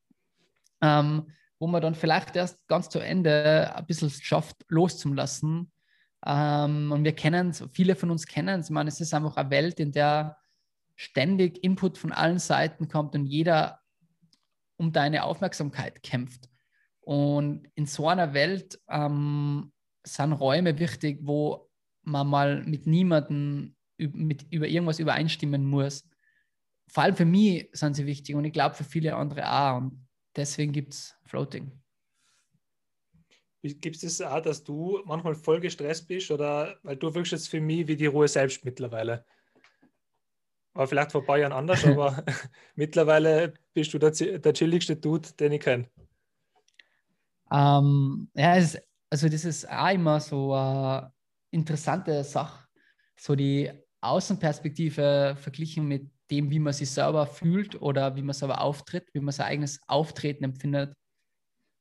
Ähm, 0.81 1.27
wo 1.59 1.67
man 1.67 1.83
dann 1.83 1.95
vielleicht 1.95 2.37
erst 2.37 2.67
ganz 2.69 2.89
zu 2.89 2.99
Ende 2.99 3.75
ein 3.75 3.87
bisschen 3.87 4.11
schafft, 4.11 4.65
loszulassen. 4.69 5.73
Ähm, 6.27 6.93
und 6.93 7.05
wir 7.05 7.15
kennen 7.15 7.51
es, 7.51 7.65
viele 7.73 7.97
von 7.97 8.11
uns 8.11 8.27
kennen 8.27 8.61
es. 8.61 8.71
Meine, 8.71 8.89
es 8.89 9.01
ist 9.01 9.13
einfach 9.15 9.37
eine 9.37 9.51
Welt, 9.51 9.81
in 9.81 9.93
der 9.93 10.39
ständig 10.97 11.63
Input 11.63 11.99
von 11.99 12.13
allen 12.13 12.39
Seiten 12.39 12.89
kommt 12.89 13.15
und 13.15 13.27
jeder 13.27 13.81
um 14.77 14.93
deine 14.93 15.25
Aufmerksamkeit 15.25 16.03
kämpft. 16.03 16.49
Und 17.01 17.69
in 17.75 17.87
so 17.87 18.09
einer 18.09 18.33
Welt 18.33 18.81
ähm, 18.89 19.73
sind 20.05 20.33
Räume 20.33 20.79
wichtig, 20.79 21.21
wo 21.23 21.69
man 22.03 22.27
mal 22.27 22.65
mit 22.65 22.87
niemandem 22.87 23.77
mit, 23.99 24.47
über 24.51 24.67
irgendwas 24.67 24.99
übereinstimmen 24.99 25.67
muss. 25.67 26.09
Vor 26.89 27.03
allem 27.03 27.17
für 27.17 27.25
mich 27.25 27.69
sind 27.73 27.95
sie 27.95 28.07
wichtig 28.07 28.35
und 28.35 28.45
ich 28.45 28.53
glaube 28.53 28.75
für 28.75 28.85
viele 28.85 29.17
andere 29.17 29.51
auch. 29.51 29.79
Und 29.79 30.07
deswegen 30.37 30.73
gibt 30.73 30.95
es 30.95 31.15
Floating. 31.25 31.84
Gibt 33.73 33.97
es 33.97 34.19
das 34.19 34.21
auch, 34.21 34.43
dass 34.43 34.63
du 34.63 35.01
manchmal 35.07 35.35
voll 35.35 35.59
gestresst 35.59 36.07
bist 36.07 36.31
oder 36.31 36.77
weil 36.83 36.97
du 36.97 37.15
wirkst 37.15 37.33
jetzt 37.33 37.49
für 37.49 37.61
mich 37.61 37.89
wie 37.89 37.97
die 37.97 38.07
Ruhe 38.07 38.29
selbst 38.29 38.63
mittlerweile? 38.63 39.25
War 40.75 40.87
vielleicht 40.87 41.13
vor 41.13 41.23
ein 41.23 41.27
paar 41.27 41.39
Jahren 41.39 41.53
anders, 41.53 41.83
aber 41.87 42.23
mittlerweile 42.75 43.55
bist 43.73 43.95
du 43.95 43.99
der, 43.99 44.11
der 44.11 44.53
chilligste 44.53 44.97
Dude, 44.97 45.33
den 45.41 45.53
ich 45.53 45.61
kenne. 45.61 45.89
Ähm, 47.51 48.29
ja, 48.35 48.57
es, 48.57 48.79
also 49.09 49.31
das 49.31 49.47
ist 49.47 49.67
auch 49.71 49.93
immer 49.93 50.21
so 50.21 50.53
eine 50.53 51.13
interessante 51.51 52.23
Sache, 52.23 52.67
so 53.17 53.35
die 53.35 53.71
Außenperspektive 54.03 55.37
verglichen 55.39 55.87
mit 55.87 56.11
dem, 56.31 56.51
wie 56.51 56.59
man 56.59 56.75
sich 56.75 56.91
selber 56.91 57.27
fühlt 57.27 57.81
oder 57.81 58.15
wie 58.17 58.23
man 58.23 58.35
selber 58.35 58.61
auftritt, 58.61 59.09
wie 59.15 59.21
man 59.21 59.33
sein 59.33 59.47
eigenes 59.47 59.81
Auftreten 59.87 60.45
empfindet. 60.45 60.95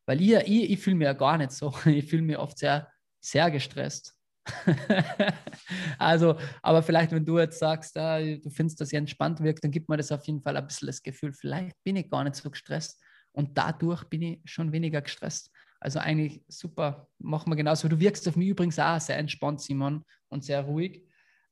Weil 0.06 0.22
ich, 0.22 0.32
ich, 0.32 0.72
ich 0.72 0.80
fühle 0.80 0.96
mich 0.96 1.06
ja 1.06 1.14
gar 1.14 1.38
nicht 1.38 1.52
so. 1.52 1.74
Ich 1.86 2.10
fühle 2.10 2.24
mich 2.24 2.38
oft 2.38 2.58
sehr, 2.58 2.90
sehr 3.20 3.50
gestresst. 3.52 4.16
also, 5.98 6.38
aber 6.62 6.84
vielleicht, 6.84 7.12
wenn 7.12 7.26
du 7.26 7.40
jetzt 7.40 7.60
sagst, 7.60 7.98
ah, 7.98 8.20
du 8.20 8.50
findest, 8.50 8.82
dass 8.82 8.92
ihr 8.92 9.00
entspannt 9.00 9.42
wirkt, 9.42 9.64
dann 9.64 9.72
gibt 9.72 9.88
mir 9.88 9.96
das 9.96 10.12
auf 10.12 10.26
jeden 10.26 10.42
Fall 10.42 10.58
ein 10.58 10.68
bisschen 10.68 10.88
das 10.88 11.02
Gefühl, 11.02 11.32
vielleicht 11.32 11.82
bin 11.84 11.96
ich 11.96 12.10
gar 12.10 12.26
nicht 12.26 12.36
so 12.36 12.50
gestresst 12.50 13.02
und 13.32 13.58
dadurch 13.58 14.04
bin 14.06 14.22
ich 14.22 14.42
schon 14.44 14.74
weniger 14.74 15.02
gestresst. 15.02 15.50
Also 15.80 16.00
eigentlich 16.00 16.44
super, 16.50 17.08
machen 17.20 17.52
wir 17.52 17.56
genauso. 17.56 17.88
Du 17.88 18.00
wirkst 18.00 18.28
auf 18.28 18.36
mich 18.36 18.50
übrigens 18.50 18.80
auch 18.80 19.00
sehr 19.00 19.18
entspannt, 19.18 19.62
Simon, 19.62 20.04
und 20.28 20.44
sehr 20.44 20.62
ruhig 20.62 21.04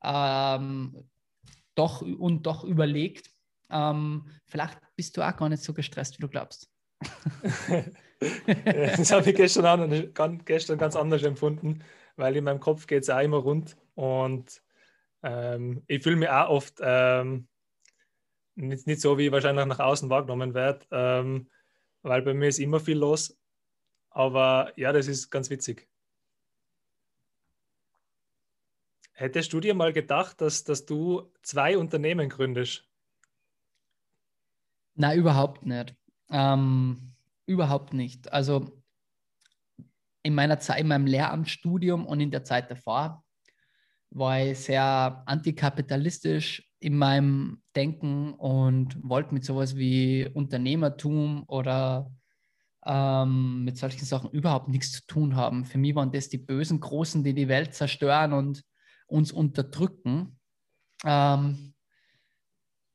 ähm, 0.04 1.10
doch 1.76 2.02
und 2.02 2.44
doch 2.44 2.64
überlegt. 2.64 3.30
Ähm, 3.70 4.30
vielleicht 4.48 4.78
bist 4.96 5.16
du 5.16 5.22
auch 5.22 5.36
gar 5.36 5.50
nicht 5.50 5.64
so 5.64 5.74
gestresst, 5.74 6.18
wie 6.18 6.22
du 6.22 6.28
glaubst. 6.28 6.70
das 8.66 9.12
habe 9.12 9.30
ich 9.30 9.36
gestern, 9.36 9.66
an, 9.66 10.42
gestern 10.46 10.78
ganz 10.78 10.96
anders 10.96 11.24
empfunden, 11.24 11.84
weil 12.16 12.36
in 12.36 12.44
meinem 12.44 12.60
Kopf 12.60 12.86
geht 12.86 13.04
es 13.04 13.10
auch 13.10 13.20
immer 13.20 13.38
rund 13.38 13.78
und 13.96 14.62
ähm, 15.24 15.84
ich 15.88 16.04
fühle 16.04 16.18
mich 16.18 16.30
auch 16.30 16.50
oft 16.50 16.76
ähm, 16.82 17.48
nicht, 18.56 18.86
nicht, 18.86 19.02
so, 19.02 19.18
wie 19.18 19.28
ich 19.28 19.32
wahrscheinlich 19.32 19.66
nach 19.66 19.80
außen 19.80 20.10
wahrgenommen 20.10 20.54
werde, 20.54 20.86
ähm, 20.92 21.50
weil 22.04 22.22
bei 22.22 22.34
mir 22.34 22.48
ist 22.48 22.60
immer 22.60 22.80
viel 22.80 22.98
los. 22.98 23.38
Aber 24.10 24.74
ja, 24.76 24.92
das 24.92 25.08
ist 25.08 25.30
ganz 25.30 25.50
witzig. 25.50 25.88
Hättest 29.14 29.54
du 29.54 29.60
dir 29.60 29.74
mal 29.74 29.94
gedacht, 29.94 30.42
dass, 30.42 30.64
dass 30.64 30.86
du 30.86 31.32
zwei 31.44 31.78
Unternehmen 31.78 32.28
gründest? 32.28 32.88
Na, 34.96 35.16
überhaupt 35.16 35.66
nicht. 35.66 35.96
Ähm, 36.30 37.14
überhaupt 37.52 37.94
nicht. 37.94 38.32
Also 38.32 38.82
in 40.24 40.36
meiner 40.36 40.60
Zeit, 40.60 40.80
in 40.80 40.88
meinem 40.88 41.08
Lehramtsstudium 41.08 42.06
und 42.06 42.20
in 42.20 42.32
der 42.32 42.44
Zeit 42.44 42.70
davor 42.70 43.24
war 44.12 44.42
ich 44.42 44.60
sehr 44.60 45.24
antikapitalistisch 45.26 46.68
in 46.80 46.98
meinem 46.98 47.62
Denken 47.76 48.34
und 48.34 48.98
wollte 49.04 49.34
mit 49.34 49.46
sowas 49.46 49.76
wie 49.76 50.28
Unternehmertum 50.34 51.44
oder 51.48 52.12
ähm, 52.86 53.64
mit 53.64 53.78
solchen 53.78 54.06
Sachen 54.06 54.32
überhaupt 54.32 54.68
nichts 54.68 54.92
zu 54.92 55.06
tun 55.08 55.36
haben. 55.36 55.66
Für 55.66 55.78
mich 55.78 55.96
waren 55.96 56.12
das 56.12 56.30
die 56.30 56.40
bösen 56.40 56.80
Großen, 56.80 57.24
die 57.24 57.34
die 57.34 57.48
Welt 57.48 57.74
zerstören 57.74 58.34
und 58.34 58.64
uns 59.08 59.32
unterdrücken. 59.32 60.40
Ähm, 61.06 61.74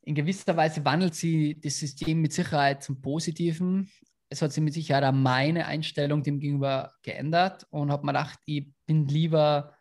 in 0.02 0.14
gewisser 0.14 0.56
Weise 0.56 0.84
wandelt 0.84 1.14
sie 1.14 1.58
das 1.60 1.78
System 1.78 2.20
mit 2.20 2.32
Sicherheit 2.32 2.82
zum 2.82 3.00
Positiven. 3.00 3.90
Es 4.28 4.42
hat 4.42 4.52
sich 4.52 4.62
mit 4.62 4.74
Sicherheit 4.74 5.04
auch 5.04 5.12
meine 5.12 5.66
Einstellung 5.66 6.22
dem 6.22 6.40
gegenüber 6.40 6.92
geändert 7.02 7.66
und 7.70 7.92
habe 7.92 8.04
mir 8.04 8.12
gedacht, 8.12 8.38
ich 8.44 8.68
bin 8.86 9.06
lieber, 9.06 9.74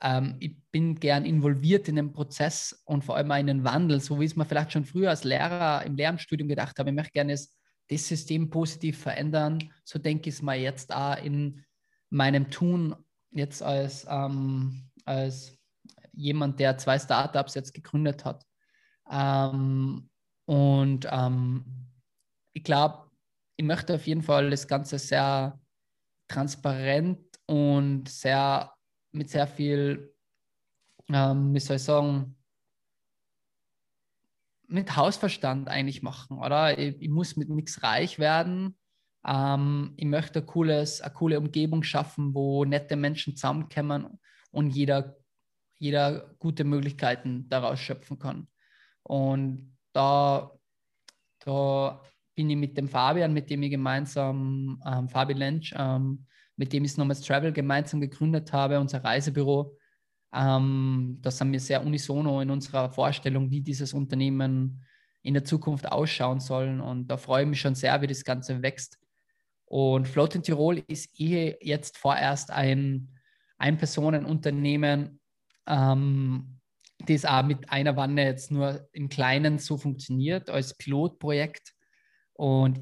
ähm, 0.00 0.36
ich 0.40 0.56
bin 0.70 0.94
gern 0.94 1.24
involviert 1.24 1.88
in 1.88 1.96
den 1.96 2.12
Prozess 2.12 2.82
und 2.86 3.04
vor 3.04 3.16
allem 3.16 3.30
auch 3.30 3.36
in 3.38 3.46
den 3.46 3.64
Wandel, 3.64 4.00
so 4.00 4.20
wie 4.20 4.24
es 4.24 4.36
mir 4.36 4.46
vielleicht 4.46 4.72
schon 4.72 4.84
früher 4.84 5.10
als 5.10 5.24
Lehrer 5.24 5.84
im 5.84 5.96
Lehramtsstudium 5.96 6.48
gedacht 6.48 6.78
habe. 6.78 6.90
Ich 6.90 6.96
möchte 6.96 7.12
gerne 7.12 7.32
das, 7.32 7.54
das 7.88 8.08
System 8.08 8.48
positiv 8.50 8.98
verändern. 8.98 9.70
So 9.84 9.98
denke 9.98 10.28
ich 10.30 10.36
es 10.36 10.42
mir 10.42 10.56
jetzt 10.56 10.94
auch 10.94 11.22
in 11.22 11.64
meinem 12.10 12.50
Tun 12.50 12.96
jetzt 13.32 13.62
als 13.62 14.06
ähm, 14.08 14.88
als 15.08 15.58
jemand, 16.12 16.60
der 16.60 16.76
zwei 16.78 16.98
Startups 16.98 17.54
jetzt 17.54 17.72
gegründet 17.72 18.24
hat. 18.24 18.44
Ähm, 19.10 20.10
und 20.44 21.08
ähm, 21.10 21.64
ich 22.52 22.64
glaube, 22.64 23.07
ich 23.58 23.64
möchte 23.64 23.96
auf 23.96 24.06
jeden 24.06 24.22
Fall 24.22 24.50
das 24.50 24.68
Ganze 24.68 24.98
sehr 24.98 25.60
transparent 26.28 27.18
und 27.46 28.08
sehr 28.08 28.72
mit 29.10 29.30
sehr 29.30 29.48
viel, 29.48 30.14
ähm, 31.08 31.52
wie 31.52 31.58
soll 31.58 31.76
ich 31.76 31.82
sagen, 31.82 32.36
mit 34.68 34.94
Hausverstand 34.94 35.68
eigentlich 35.68 36.02
machen, 36.02 36.38
oder? 36.38 36.78
Ich, 36.78 37.02
ich 37.02 37.08
muss 37.08 37.36
mit 37.36 37.48
nichts 37.48 37.82
reich 37.82 38.20
werden. 38.20 38.78
Ähm, 39.26 39.94
ich 39.96 40.06
möchte 40.06 40.38
ein 40.40 40.46
cooles, 40.46 41.00
eine 41.00 41.14
coole 41.14 41.40
Umgebung 41.40 41.82
schaffen, 41.82 42.34
wo 42.34 42.64
nette 42.64 42.94
Menschen 42.94 43.34
zusammenkommen 43.34 44.20
und 44.52 44.70
jeder, 44.70 45.16
jeder 45.78 46.32
gute 46.38 46.62
Möglichkeiten 46.62 47.48
daraus 47.48 47.80
schöpfen 47.80 48.20
kann. 48.20 48.46
Und 49.02 49.76
da, 49.92 50.52
da 51.40 52.00
bin 52.38 52.50
ich 52.50 52.56
mit 52.56 52.76
dem 52.76 52.86
Fabian, 52.86 53.32
mit 53.32 53.50
dem 53.50 53.64
ich 53.64 53.70
gemeinsam, 53.72 54.80
ähm, 54.86 55.08
Fabi 55.08 55.32
Lensch, 55.32 55.74
ähm, 55.76 56.24
mit 56.54 56.72
dem 56.72 56.84
ich 56.84 56.96
Nomads 56.96 57.22
Travel 57.22 57.52
gemeinsam 57.52 58.00
gegründet 58.00 58.52
habe, 58.52 58.78
unser 58.78 59.02
Reisebüro. 59.02 59.76
Ähm, 60.32 61.18
da 61.20 61.32
sind 61.32 61.50
wir 61.50 61.58
sehr 61.58 61.84
unisono 61.84 62.40
in 62.40 62.50
unserer 62.50 62.92
Vorstellung, 62.92 63.50
wie 63.50 63.60
dieses 63.60 63.92
Unternehmen 63.92 64.84
in 65.22 65.34
der 65.34 65.42
Zukunft 65.42 65.90
ausschauen 65.90 66.38
soll. 66.38 66.80
Und 66.80 67.08
da 67.08 67.16
freue 67.16 67.42
ich 67.42 67.48
mich 67.48 67.60
schon 67.60 67.74
sehr, 67.74 68.00
wie 68.02 68.06
das 68.06 68.22
Ganze 68.22 68.62
wächst. 68.62 69.00
Und 69.64 70.06
Floating 70.06 70.42
Tirol 70.42 70.84
ist 70.86 71.18
eh 71.18 71.56
jetzt 71.60 71.98
vorerst 71.98 72.52
ein 72.52 73.08
ein-Personen-Unternehmen, 73.60 75.18
ähm, 75.66 76.60
das 77.04 77.24
auch 77.24 77.42
mit 77.42 77.68
einer 77.68 77.96
Wanne 77.96 78.26
jetzt 78.26 78.52
nur 78.52 78.88
im 78.92 79.08
Kleinen 79.08 79.58
so 79.58 79.76
funktioniert 79.76 80.50
als 80.50 80.78
Pilotprojekt. 80.78 81.74
Und 82.38 82.80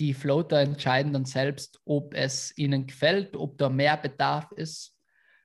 die 0.00 0.12
Floater 0.12 0.60
entscheiden 0.60 1.12
dann 1.12 1.24
selbst, 1.24 1.80
ob 1.84 2.14
es 2.14 2.56
ihnen 2.58 2.86
gefällt, 2.86 3.36
ob 3.36 3.56
da 3.58 3.68
mehr 3.68 3.96
Bedarf 3.96 4.50
ist 4.52 4.98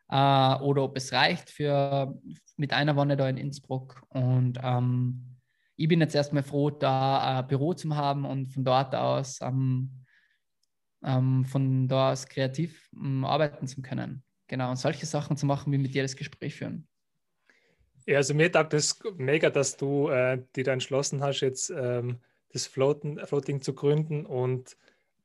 äh, 0.09 0.15
oder 0.15 0.83
ob 0.83 0.97
es 0.97 1.13
reicht 1.13 1.49
für 1.51 2.19
mit 2.57 2.73
einer 2.73 2.95
Wanne 2.95 3.15
da 3.15 3.29
in 3.29 3.37
Innsbruck. 3.37 4.03
Und 4.09 4.59
ähm, 4.61 5.37
ich 5.77 5.87
bin 5.87 6.01
jetzt 6.01 6.15
erstmal 6.15 6.43
froh, 6.43 6.71
da 6.71 7.39
ein 7.39 7.47
Büro 7.47 7.73
zu 7.73 7.95
haben 7.95 8.25
und 8.25 8.47
von 8.47 8.65
dort 8.65 8.95
aus 8.95 9.39
ähm, 9.41 10.03
ähm, 11.03 11.45
von 11.45 11.87
da 11.87 12.11
aus 12.11 12.27
kreativ 12.27 12.89
ähm, 12.93 13.23
arbeiten 13.23 13.67
zu 13.67 13.81
können. 13.81 14.23
Genau, 14.47 14.69
und 14.71 14.77
solche 14.77 15.05
Sachen 15.05 15.37
zu 15.37 15.45
machen, 15.45 15.71
wie 15.71 15.77
mit 15.77 15.93
dir 15.93 16.01
das 16.01 16.15
Gespräch 16.15 16.55
führen. 16.55 16.87
Ja, 18.07 18.17
also 18.17 18.33
mir 18.33 18.51
taugt 18.51 18.73
es 18.73 18.99
mega, 19.17 19.49
dass 19.49 19.77
du 19.77 20.09
äh, 20.09 20.43
dir 20.55 20.63
da 20.63 20.73
entschlossen 20.73 21.21
hast, 21.21 21.41
jetzt 21.41 21.69
ähm, 21.69 22.19
das 22.53 22.67
Floaten, 22.67 23.19
Floating 23.25 23.61
zu 23.61 23.73
gründen 23.73 24.25
und 24.25 24.77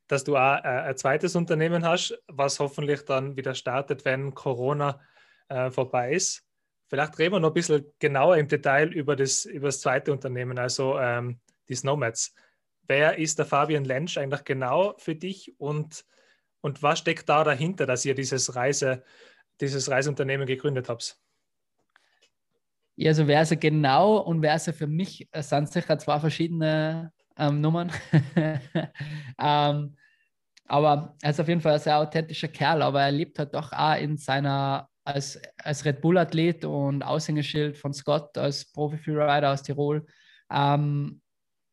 dass 0.09 0.25
du 0.25 0.37
auch 0.37 0.57
äh, 0.59 0.69
ein 0.69 0.97
zweites 0.97 1.35
Unternehmen 1.35 1.85
hast, 1.85 2.19
was 2.29 2.61
hoffentlich 2.61 3.05
dann 3.05 3.37
wieder 3.37 3.55
startet, 3.55 4.05
wenn 4.05 4.35
Corona 4.35 5.01
äh, 5.49 5.71
vorbei 5.71 6.13
ist. 6.13 6.45
Vielleicht 6.89 7.19
reden 7.19 7.35
wir 7.35 7.41
noch 7.41 7.51
ein 7.51 7.55
bisschen 7.55 7.85
genauer 7.99 8.37
im 8.37 8.47
Detail 8.47 8.93
über 8.93 9.17
das, 9.17 9.45
über 9.45 9.69
das 9.69 9.81
zweite 9.81 10.13
Unternehmen, 10.13 10.59
also 10.59 10.99
ähm, 10.99 11.41
die 11.69 11.75
Snowmads. 11.75 12.35
Wer 12.87 13.19
ist 13.19 13.39
der 13.39 13.47
Fabian 13.47 13.85
Lensch 13.85 14.17
eigentlich 14.17 14.45
genau 14.45 14.95
für 14.99 15.17
dich 15.17 15.59
und, 15.59 16.05
und 16.61 16.83
was 16.85 17.01
steckt 17.01 17.29
da 17.29 17.43
dahinter, 17.43 17.87
dass 17.87 18.05
ihr 18.05 18.15
dieses, 18.15 18.55
Reise, 18.55 19.03
dieses 19.61 19.91
Reiseunternehmen 19.91 20.47
gegründet 20.47 20.89
habt? 20.89 21.19
Ja, 22.95 23.11
also 23.11 23.27
wer 23.27 23.43
ist 23.43 23.51
er 23.51 23.57
genau 23.57 24.19
und 24.19 24.41
wer 24.41 24.55
ist 24.55 24.69
er 24.69 24.73
für 24.73 24.87
mich, 24.87 25.29
es 25.33 25.49
sind 25.49 25.71
sicher 25.71 25.99
zwei 25.99 26.21
verschiedene 26.21 27.13
ähm, 27.39 27.61
Nummern. 27.61 27.93
ähm, 29.39 29.97
aber 30.69 31.17
er 31.23 31.31
ist 31.31 31.41
auf 31.41 31.49
jeden 31.49 31.61
Fall 31.61 31.75
ein 31.75 31.81
sehr 31.81 31.99
authentischer 31.99 32.49
Kerl, 32.49 32.83
aber 32.83 33.03
er 33.03 33.13
lebt 33.13 33.39
halt 33.39 33.55
doch 33.55 33.73
auch 33.73 33.97
in 33.97 34.17
seiner 34.17 34.89
als, 35.05 35.41
als 35.63 35.85
Red 35.85 36.01
Bull-Athlet 36.01 36.65
und 36.65 37.03
Aushängeschild 37.03 37.77
von 37.77 37.95
Scott 37.95 38.37
als 38.37 38.65
Profi-Freerider 38.73 39.53
aus 39.53 39.63
Tirol, 39.63 40.05
ähm, 40.51 41.21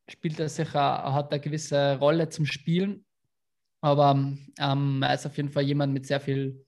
spielt 0.07 0.39
er 0.39 0.49
sicher, 0.49 1.13
hat 1.13 1.31
eine 1.31 1.41
gewisse 1.41 1.97
Rolle 1.97 2.29
zum 2.29 2.45
Spielen. 2.45 3.05
Aber 3.81 4.33
ähm, 4.59 5.01
er 5.01 5.13
ist 5.13 5.25
auf 5.25 5.35
jeden 5.35 5.49
Fall 5.49 5.63
jemand 5.63 5.93
mit 5.93 6.05
sehr 6.05 6.19
viel 6.19 6.63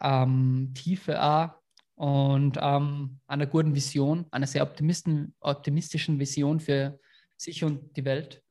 ähm, 0.00 0.72
Tiefe 0.74 1.22
auch 1.22 1.50
und 1.94 2.58
ähm, 2.60 3.20
einer 3.26 3.46
guten 3.46 3.74
Vision, 3.74 4.26
einer 4.30 4.46
sehr 4.46 4.62
optimistischen 4.62 6.18
Vision 6.18 6.60
für 6.60 6.98
sich 7.38 7.64
und 7.64 7.96
die 7.96 8.04
Welt. 8.04 8.42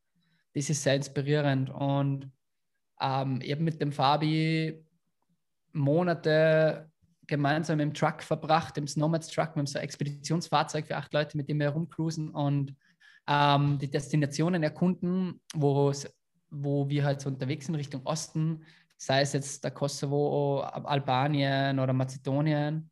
Das 0.56 0.70
ist 0.70 0.82
sehr 0.82 0.96
inspirierend. 0.96 1.70
Und 1.70 2.32
ähm, 3.00 3.42
eben 3.42 3.64
mit 3.64 3.80
dem 3.80 3.92
Fabi 3.92 4.84
Monate 5.74 6.90
gemeinsam 7.28 7.80
im 7.80 7.94
Truck 7.94 8.24
verbracht, 8.24 8.78
im 8.78 8.88
Snowmads 8.88 9.28
Truck. 9.28 9.56
Haben 9.56 9.68
so 9.68 9.78
ein 9.78 9.84
Expeditionsfahrzeug 9.84 10.88
für 10.88 10.98
acht 10.98 11.14
Leute, 11.14 11.38
mit 11.38 11.48
dem 11.50 11.60
wir 11.60 11.68
herumcruisen 11.68 12.30
und 12.30 12.74
ähm, 13.28 13.78
die 13.78 13.92
Destinationen 13.92 14.64
erkunden, 14.64 15.42
wo 15.54 15.94
wir 16.90 17.04
halt 17.04 17.22
so 17.22 17.30
unterwegs 17.30 17.66
sind 17.66 17.76
Richtung 17.76 18.02
Osten, 18.06 18.64
sei 18.98 19.22
es 19.22 19.34
jetzt 19.34 19.64
der 19.64 19.72
Kosovo, 19.72 20.62
Albanien 20.62 21.78
oder 21.80 21.94
Mazedonien, 21.94 22.90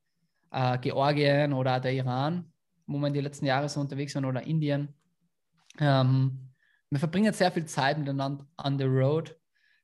äh, 0.51 0.77
Georgien 0.79 1.53
oder 1.53 1.79
der 1.79 1.93
Iran, 1.93 2.51
wo 2.85 2.97
wir 2.97 3.07
in 3.07 3.13
den 3.13 3.23
letzten 3.23 3.45
Jahren 3.45 3.69
so 3.69 3.79
unterwegs 3.79 4.13
waren, 4.15 4.25
oder 4.25 4.43
Indien. 4.43 4.93
Ähm, 5.79 6.51
wir 6.89 6.99
verbringen 6.99 7.33
sehr 7.33 7.51
viel 7.51 7.65
Zeit 7.65 7.97
miteinander 7.97 8.47
on 8.57 8.77
the 8.77 8.85
road 8.85 9.35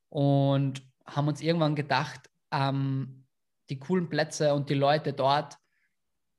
und 0.09 0.81
haben 1.05 1.27
uns 1.27 1.41
irgendwann 1.41 1.75
gedacht, 1.75 2.29
ähm, 2.51 3.25
die 3.69 3.79
coolen 3.79 4.09
Plätze 4.09 4.53
und 4.53 4.69
die 4.69 4.75
Leute 4.75 5.13
dort 5.13 5.57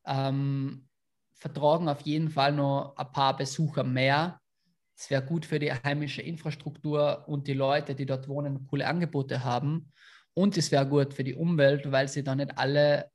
ähm, 0.05 0.89
vertragen 1.35 1.89
auf 1.89 2.01
jeden 2.03 2.31
Fall 2.31 2.53
noch 2.53 2.95
ein 2.97 3.13
paar 3.13 3.37
Besucher 3.37 3.85
mehr. 3.85 4.41
Es 4.97 5.11
wäre 5.11 5.25
gut 5.25 5.47
für 5.47 5.59
die 5.59 5.73
heimische 5.73 6.23
Infrastruktur 6.23 7.25
und 7.27 7.49
die 7.49 7.55
Leute, 7.55 7.95
die 7.95 8.07
dort 8.07 8.29
wohnen, 8.29 8.67
coole 8.67 8.87
Angebote 8.87 9.43
haben. 9.43 9.93
Und 10.35 10.57
es 10.57 10.71
wäre 10.71 10.87
gut 10.87 11.13
für 11.15 11.25
die 11.25 11.35
Umwelt, 11.35 11.91
weil 11.91 12.09
sie 12.09 12.23
dann 12.23 12.39
nicht 12.39 12.57
alle 12.57 13.11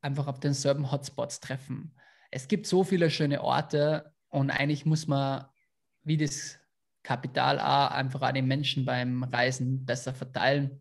einfach 0.00 0.26
auf 0.26 0.40
denselben 0.40 0.90
Hotspots 0.90 1.40
treffen. 1.40 1.94
Es 2.30 2.48
gibt 2.48 2.66
so 2.66 2.84
viele 2.84 3.10
schöne 3.10 3.42
Orte 3.42 4.12
und 4.28 4.50
eigentlich 4.50 4.84
muss 4.84 5.06
man, 5.06 5.46
wie 6.08 6.16
das 6.16 6.58
Kapital 7.02 7.60
auch, 7.60 7.90
einfach 7.92 8.22
an 8.22 8.34
den 8.34 8.46
Menschen 8.46 8.84
beim 8.84 9.22
Reisen 9.22 9.84
besser 9.84 10.12
verteilen. 10.12 10.80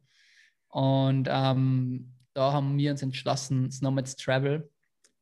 Und 0.70 1.28
ähm, 1.30 2.14
da 2.34 2.54
haben 2.54 2.78
wir 2.78 2.92
uns 2.92 3.02
entschlossen, 3.02 3.72
Snowmads 3.72 4.16
Travel, 4.16 4.70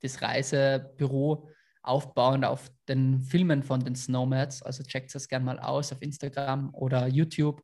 das 0.02 0.22
Reisebüro, 0.22 1.50
aufbauend 1.82 2.46
auf 2.46 2.72
den 2.88 3.22
Filmen 3.22 3.62
von 3.62 3.80
den 3.80 3.96
Snowmads. 3.96 4.63
Also 4.63 4.84
checkt 4.84 5.13
das 5.13 5.28
gerne 5.28 5.46
mal 5.46 5.60
aus 5.60 5.91
auf 5.91 6.02
Instagram 6.02 6.74
oder 6.74 7.08
YouTube, 7.08 7.63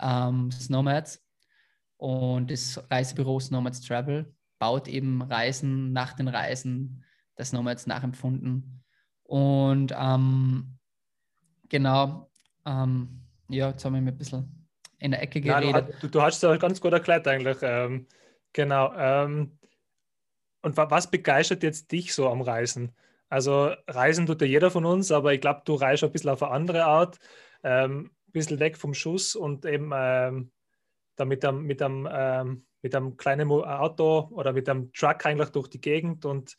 ähm, 0.00 0.50
Snowmads. 0.50 1.22
Und 1.96 2.50
das 2.50 2.82
Reisebüro 2.90 3.38
Snowmads 3.38 3.80
Travel 3.82 4.34
baut 4.58 4.88
eben 4.88 5.22
Reisen 5.22 5.92
nach 5.92 6.14
den 6.14 6.28
Reisen 6.28 7.04
der 7.38 7.44
Snowmads 7.44 7.86
nachempfunden. 7.86 8.82
Und 9.22 9.94
ähm, 9.96 10.78
genau, 11.72 12.30
ähm, 12.64 13.22
ja, 13.48 13.70
jetzt 13.70 13.84
haben 13.84 13.94
wir 13.94 14.12
ein 14.12 14.16
bisschen 14.16 14.68
in 14.98 15.10
der 15.10 15.22
Ecke 15.22 15.40
geredet. 15.40 15.72
Nein, 15.72 15.94
du, 16.00 16.08
du, 16.08 16.22
hast 16.22 16.42
es 16.44 16.60
ganz 16.60 16.80
gut 16.80 16.92
erklärt 16.92 17.26
eigentlich. 17.26 17.58
Ähm, 17.62 18.06
Genau. 18.52 18.92
Ähm, 18.94 19.58
und 20.62 20.76
was 20.76 21.10
begeistert 21.10 21.62
jetzt 21.62 21.90
dich 21.90 22.14
so 22.14 22.28
am 22.28 22.40
Reisen? 22.40 22.92
Also 23.28 23.72
Reisen 23.88 24.26
tut 24.26 24.42
ja 24.42 24.46
jeder 24.46 24.70
von 24.70 24.84
uns, 24.84 25.10
aber 25.10 25.32
ich 25.32 25.40
glaube, 25.40 25.62
du 25.64 25.74
reist 25.74 26.04
ein 26.04 26.12
bisschen 26.12 26.30
auf 26.30 26.42
eine 26.42 26.52
andere 26.52 26.84
Art, 26.84 27.18
ähm, 27.64 28.10
ein 28.28 28.32
bisschen 28.32 28.60
weg 28.60 28.76
vom 28.76 28.94
Schuss 28.94 29.34
und 29.34 29.64
eben 29.64 29.90
ähm, 29.94 30.52
da 31.16 31.24
mit 31.24 31.44
einem, 31.44 31.62
mit, 31.62 31.82
einem, 31.82 32.08
ähm, 32.10 32.66
mit 32.82 32.94
einem 32.94 33.16
kleinen 33.16 33.50
Auto 33.50 34.28
oder 34.32 34.52
mit 34.52 34.68
einem 34.68 34.92
Truck 34.92 35.24
eigentlich 35.26 35.50
durch 35.50 35.68
die 35.68 35.80
Gegend 35.80 36.24
und 36.24 36.56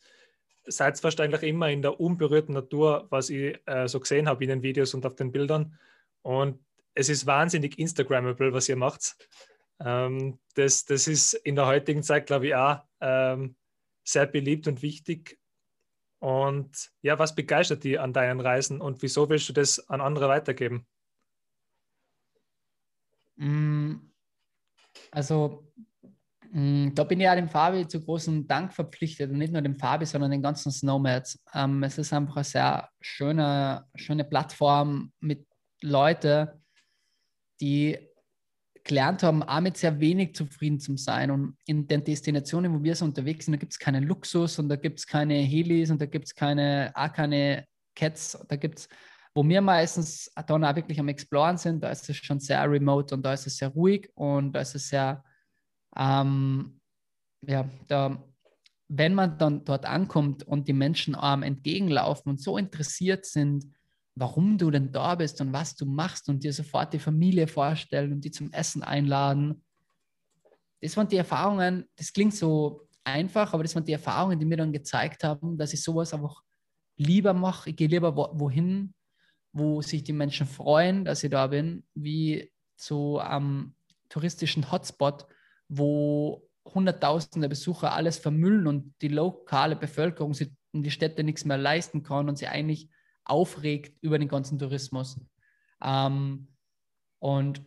seid 0.66 1.20
eigentlich 1.20 1.42
immer 1.42 1.70
in 1.70 1.82
der 1.82 2.00
unberührten 2.00 2.54
Natur, 2.54 3.06
was 3.10 3.30
ich 3.30 3.58
äh, 3.66 3.86
so 3.88 4.00
gesehen 4.00 4.28
habe 4.28 4.44
in 4.44 4.50
den 4.50 4.62
Videos 4.62 4.94
und 4.94 5.04
auf 5.06 5.14
den 5.14 5.32
Bildern. 5.32 5.78
Und 6.22 6.64
es 6.94 7.08
ist 7.08 7.26
wahnsinnig 7.26 7.78
Instagrammable, 7.78 8.52
was 8.52 8.68
ihr 8.68 8.76
macht. 8.76 9.16
Ähm, 9.80 10.38
das, 10.54 10.84
das 10.84 11.06
ist 11.06 11.34
in 11.34 11.56
der 11.56 11.66
heutigen 11.66 12.02
Zeit, 12.02 12.26
glaube 12.26 12.46
ich, 12.48 12.54
auch 12.54 12.80
ähm, 13.00 13.56
sehr 14.04 14.26
beliebt 14.26 14.66
und 14.68 14.82
wichtig. 14.82 15.38
Und 16.20 16.90
ja, 17.02 17.18
was 17.18 17.34
begeistert 17.34 17.84
dich 17.84 18.00
an 18.00 18.12
deinen 18.12 18.40
Reisen 18.40 18.80
und 18.80 19.02
wieso 19.02 19.28
willst 19.28 19.48
du 19.48 19.52
das 19.52 19.90
an 19.90 20.00
andere 20.00 20.28
weitergeben? 20.28 20.86
Mm, 23.36 23.96
also, 25.10 25.70
da 26.56 27.02
bin 27.02 27.20
ich 27.20 27.28
auch 27.28 27.34
dem 27.34 27.48
Fabi 27.48 27.88
zu 27.88 28.00
großem 28.00 28.46
Dank 28.46 28.72
verpflichtet 28.72 29.28
und 29.28 29.38
nicht 29.38 29.52
nur 29.52 29.60
dem 29.60 29.74
Fabi, 29.74 30.06
sondern 30.06 30.30
den 30.30 30.42
ganzen 30.42 30.70
Snowmads. 30.70 31.42
Ähm, 31.52 31.82
es 31.82 31.98
ist 31.98 32.12
einfach 32.12 32.36
eine 32.36 32.44
sehr 32.44 32.88
schöne, 33.00 33.84
schöne 33.96 34.22
Plattform 34.22 35.12
mit 35.18 35.48
Leuten, 35.82 36.48
die 37.60 37.98
gelernt 38.84 39.24
haben, 39.24 39.42
auch 39.42 39.60
mit 39.60 39.76
sehr 39.76 39.98
wenig 39.98 40.36
zufrieden 40.36 40.78
zu 40.78 40.96
sein. 40.96 41.32
Und 41.32 41.56
in 41.66 41.88
den 41.88 42.04
Destinationen, 42.04 42.72
wo 42.72 42.84
wir 42.84 42.94
so 42.94 43.04
unterwegs 43.04 43.46
sind, 43.46 43.54
da 43.54 43.58
gibt 43.58 43.72
es 43.72 43.78
keinen 43.80 44.04
Luxus 44.04 44.60
und 44.60 44.68
da 44.68 44.76
gibt 44.76 45.00
es 45.00 45.08
keine 45.08 45.34
Helis 45.34 45.90
und 45.90 46.00
da 46.00 46.06
gibt 46.06 46.26
es 46.26 46.34
keine, 46.36 46.92
auch 46.94 47.12
keine 47.12 47.66
Cats. 47.96 48.38
Da 48.48 48.54
gibt 48.54 48.78
es, 48.78 48.88
wo 49.34 49.42
wir 49.42 49.60
meistens 49.60 50.30
dann 50.46 50.64
auch 50.64 50.76
wirklich 50.76 51.00
am 51.00 51.08
Exploren 51.08 51.58
sind, 51.58 51.82
da 51.82 51.90
ist 51.90 52.08
es 52.08 52.16
schon 52.16 52.38
sehr 52.38 52.70
remote 52.70 53.12
und 53.12 53.26
da 53.26 53.32
ist 53.32 53.48
es 53.48 53.56
sehr 53.56 53.70
ruhig 53.70 54.08
und 54.14 54.52
da 54.52 54.60
ist 54.60 54.76
es 54.76 54.88
sehr, 54.88 55.24
ähm, 55.96 56.80
ja, 57.42 57.68
da, 57.88 58.22
wenn 58.88 59.14
man 59.14 59.38
dann 59.38 59.64
dort 59.64 59.84
ankommt 59.86 60.42
und 60.42 60.68
die 60.68 60.72
Menschen 60.72 61.14
einem 61.14 61.42
entgegenlaufen 61.42 62.30
und 62.30 62.40
so 62.40 62.56
interessiert 62.58 63.26
sind, 63.26 63.66
warum 64.14 64.58
du 64.58 64.70
denn 64.70 64.92
da 64.92 65.14
bist 65.16 65.40
und 65.40 65.52
was 65.52 65.74
du 65.74 65.86
machst 65.86 66.28
und 66.28 66.44
dir 66.44 66.52
sofort 66.52 66.92
die 66.92 66.98
Familie 66.98 67.48
vorstellen 67.48 68.12
und 68.12 68.24
die 68.24 68.30
zum 68.30 68.52
Essen 68.52 68.82
einladen. 68.82 69.64
Das 70.80 70.96
waren 70.96 71.08
die 71.08 71.16
Erfahrungen, 71.16 71.86
das 71.96 72.12
klingt 72.12 72.34
so 72.34 72.86
einfach, 73.02 73.52
aber 73.52 73.62
das 73.62 73.74
waren 73.74 73.84
die 73.84 73.92
Erfahrungen, 73.92 74.38
die 74.38 74.46
mir 74.46 74.56
dann 74.56 74.72
gezeigt 74.72 75.24
haben, 75.24 75.56
dass 75.58 75.72
ich 75.72 75.82
sowas 75.82 76.14
einfach 76.14 76.42
lieber 76.96 77.34
mache. 77.34 77.70
Ich 77.70 77.76
gehe 77.76 77.88
lieber 77.88 78.14
wohin, 78.16 78.94
wo 79.52 79.82
sich 79.82 80.04
die 80.04 80.12
Menschen 80.12 80.46
freuen, 80.46 81.04
dass 81.04 81.24
ich 81.24 81.30
da 81.30 81.46
bin, 81.46 81.84
wie 81.94 82.52
zu 82.76 83.18
einem 83.18 83.74
touristischen 84.08 84.70
Hotspot, 84.70 85.26
wo 85.68 86.48
Hunderttausende 86.66 87.48
Besucher 87.48 87.92
alles 87.92 88.18
vermüllen 88.18 88.66
und 88.66 88.94
die 89.02 89.08
lokale 89.08 89.76
Bevölkerung 89.76 90.32
sich 90.32 90.50
in 90.72 90.82
die 90.82 90.90
Städte 90.90 91.22
nichts 91.22 91.44
mehr 91.44 91.58
leisten 91.58 92.02
kann 92.02 92.28
und 92.28 92.38
sie 92.38 92.48
eigentlich 92.48 92.88
aufregt 93.24 93.96
über 94.02 94.18
den 94.18 94.28
ganzen 94.28 94.58
Tourismus. 94.58 95.20
Ähm, 95.82 96.48
und 97.18 97.62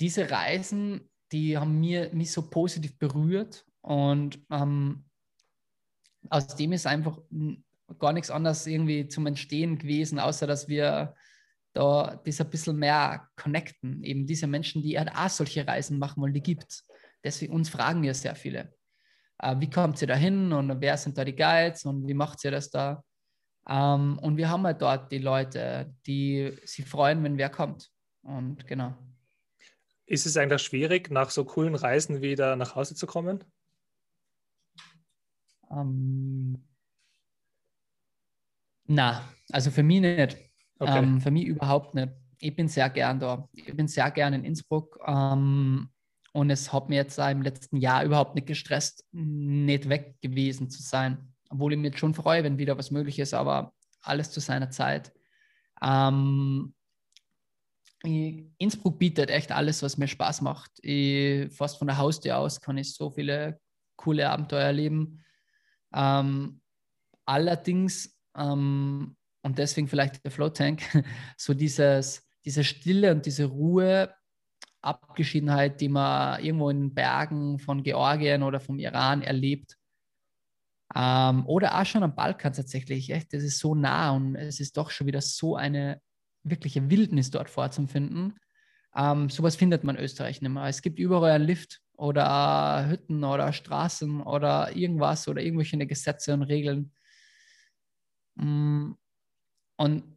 diese 0.00 0.30
Reisen, 0.30 1.08
die 1.32 1.56
haben 1.56 1.80
mir, 1.80 2.12
mich 2.12 2.32
so 2.32 2.50
positiv 2.50 2.98
berührt 2.98 3.64
und 3.80 4.44
ähm, 4.50 5.04
aus 6.28 6.56
dem 6.56 6.72
ist 6.72 6.86
einfach 6.86 7.18
gar 7.98 8.12
nichts 8.12 8.30
anderes 8.30 8.66
irgendwie 8.66 9.08
zum 9.08 9.26
Entstehen 9.26 9.78
gewesen, 9.78 10.18
außer 10.18 10.46
dass 10.46 10.68
wir 10.68 11.14
da 11.76 12.20
das 12.24 12.40
ein 12.40 12.50
bisschen 12.50 12.76
mehr 12.76 13.28
connecten. 13.36 14.02
Eben 14.02 14.26
diese 14.26 14.46
Menschen, 14.46 14.82
die 14.82 14.98
halt 14.98 15.10
auch 15.14 15.28
solche 15.28 15.66
Reisen 15.66 15.98
machen 15.98 16.22
wollen, 16.22 16.34
die 16.34 16.42
gibt 16.42 16.64
es. 16.68 16.86
Deswegen 17.22 17.52
uns 17.52 17.68
fragen 17.68 18.02
ja 18.04 18.14
sehr 18.14 18.34
viele. 18.34 18.72
Äh, 19.38 19.56
wie 19.58 19.70
kommt 19.70 20.00
ihr 20.00 20.08
da 20.08 20.14
hin 20.14 20.52
und 20.52 20.80
wer 20.80 20.96
sind 20.96 21.18
da 21.18 21.24
die 21.24 21.36
Guides 21.36 21.84
und 21.84 22.06
wie 22.08 22.14
macht 22.14 22.44
ihr 22.44 22.50
das 22.50 22.70
da? 22.70 23.04
Ähm, 23.68 24.18
und 24.20 24.36
wir 24.36 24.48
haben 24.48 24.64
halt 24.64 24.80
dort 24.80 25.12
die 25.12 25.18
Leute, 25.18 25.94
die 26.06 26.56
sich 26.64 26.86
freuen, 26.86 27.22
wenn 27.24 27.36
wer 27.36 27.50
kommt. 27.50 27.90
Und 28.22 28.66
genau. 28.66 28.94
ist 30.06 30.26
es 30.26 30.36
eigentlich 30.36 30.62
schwierig, 30.62 31.10
nach 31.10 31.30
so 31.30 31.44
coolen 31.44 31.74
Reisen 31.74 32.22
wieder 32.22 32.56
nach 32.56 32.74
Hause 32.74 32.94
zu 32.94 33.06
kommen? 33.06 33.44
Ähm, 35.70 36.64
na, 38.84 39.28
also 39.50 39.70
für 39.70 39.82
mich 39.82 40.00
nicht. 40.00 40.45
Okay. 40.78 40.98
Ähm, 40.98 41.20
für 41.20 41.30
mich 41.30 41.46
überhaupt 41.46 41.94
nicht. 41.94 42.10
Ich 42.38 42.54
bin 42.54 42.68
sehr 42.68 42.90
gern 42.90 43.18
da. 43.18 43.48
Ich 43.52 43.74
bin 43.74 43.88
sehr 43.88 44.10
gern 44.10 44.34
in 44.34 44.44
Innsbruck. 44.44 44.98
Ähm, 45.06 45.88
und 46.32 46.50
es 46.50 46.72
hat 46.72 46.90
mir 46.90 46.96
jetzt 46.96 47.18
im 47.18 47.40
letzten 47.40 47.78
Jahr 47.78 48.04
überhaupt 48.04 48.34
nicht 48.34 48.46
gestresst, 48.46 49.04
nicht 49.12 49.88
weg 49.88 50.16
gewesen 50.20 50.68
zu 50.68 50.82
sein. 50.82 51.32
Obwohl 51.48 51.72
ich 51.72 51.78
mich 51.78 51.92
jetzt 51.92 51.98
schon 51.98 52.12
freue, 52.12 52.44
wenn 52.44 52.58
wieder 52.58 52.76
was 52.76 52.90
möglich 52.90 53.18
ist, 53.18 53.32
aber 53.32 53.72
alles 54.02 54.30
zu 54.30 54.40
seiner 54.40 54.70
Zeit. 54.70 55.12
Ähm, 55.82 56.74
Innsbruck 58.02 58.98
bietet 58.98 59.30
echt 59.30 59.50
alles, 59.50 59.82
was 59.82 59.96
mir 59.96 60.08
Spaß 60.08 60.42
macht. 60.42 60.70
Ich, 60.82 61.52
fast 61.52 61.78
von 61.78 61.86
der 61.86 61.98
Haustür 61.98 62.36
aus 62.38 62.60
kann 62.60 62.78
ich 62.78 62.94
so 62.94 63.10
viele 63.10 63.58
coole 63.96 64.28
Abenteuer 64.28 64.64
erleben. 64.64 65.24
Ähm, 65.94 66.60
allerdings, 67.24 68.16
ähm, 68.36 69.15
und 69.46 69.58
deswegen 69.58 69.86
vielleicht 69.86 70.24
der 70.24 70.32
Flow 70.32 70.48
Tank, 70.48 70.82
so 71.36 71.54
dieses, 71.54 72.28
diese 72.44 72.64
Stille 72.64 73.12
und 73.12 73.24
diese 73.26 73.44
Ruhe, 73.44 74.12
Abgeschiedenheit, 74.82 75.80
die 75.80 75.88
man 75.88 76.42
irgendwo 76.42 76.68
in 76.68 76.80
den 76.80 76.94
Bergen 76.94 77.60
von 77.60 77.84
Georgien 77.84 78.42
oder 78.42 78.58
vom 78.58 78.80
Iran 78.80 79.22
erlebt. 79.22 79.76
Ähm, 80.96 81.46
oder 81.46 81.80
auch 81.80 81.86
schon 81.86 82.02
am 82.02 82.16
Balkan 82.16 82.54
tatsächlich. 82.54 83.10
Echt, 83.10 83.32
das 83.32 83.44
ist 83.44 83.60
so 83.60 83.76
nah 83.76 84.10
und 84.10 84.34
es 84.34 84.58
ist 84.58 84.76
doch 84.76 84.90
schon 84.90 85.06
wieder 85.06 85.20
so 85.20 85.54
eine 85.54 86.00
wirkliche 86.42 86.90
Wildnis 86.90 87.30
dort 87.30 87.48
vorzufinden. 87.48 88.34
Ähm, 88.96 89.30
sowas 89.30 89.54
findet 89.54 89.84
man 89.84 89.94
in 89.94 90.02
Österreich 90.02 90.42
nicht 90.42 90.50
mehr. 90.50 90.66
Es 90.66 90.82
gibt 90.82 90.98
überall 90.98 91.32
einen 91.32 91.44
Lift 91.44 91.82
oder 91.96 92.88
Hütten 92.88 93.22
oder 93.22 93.52
Straßen 93.52 94.22
oder 94.22 94.74
irgendwas 94.74 95.28
oder 95.28 95.40
irgendwelche 95.40 95.78
Gesetze 95.86 96.34
und 96.34 96.42
Regeln. 96.42 96.92
Mm, 98.34 98.94
und 99.76 100.16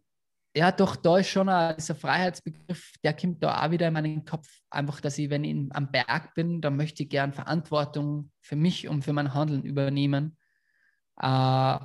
ja, 0.55 0.71
doch, 0.71 0.95
da 0.95 1.19
ist 1.19 1.29
schon 1.29 1.47
ein, 1.47 1.75
dieser 1.77 1.95
Freiheitsbegriff, 1.95 2.93
der 3.03 3.15
kommt 3.15 3.43
da 3.43 3.63
auch 3.63 3.71
wieder 3.71 3.87
in 3.87 3.93
meinen 3.93 4.25
Kopf. 4.25 4.47
Einfach, 4.71 4.99
dass 4.99 5.17
ich, 5.17 5.29
wenn 5.29 5.43
ich 5.43 5.55
am 5.75 5.91
Berg 5.91 6.33
bin, 6.33 6.59
dann 6.59 6.75
möchte 6.75 7.03
ich 7.03 7.09
gern 7.09 7.33
Verantwortung 7.33 8.31
für 8.41 8.55
mich 8.55 8.87
und 8.87 9.03
für 9.03 9.13
mein 9.13 9.33
Handeln 9.33 9.63
übernehmen. 9.63 10.37
Äh, 11.21 11.77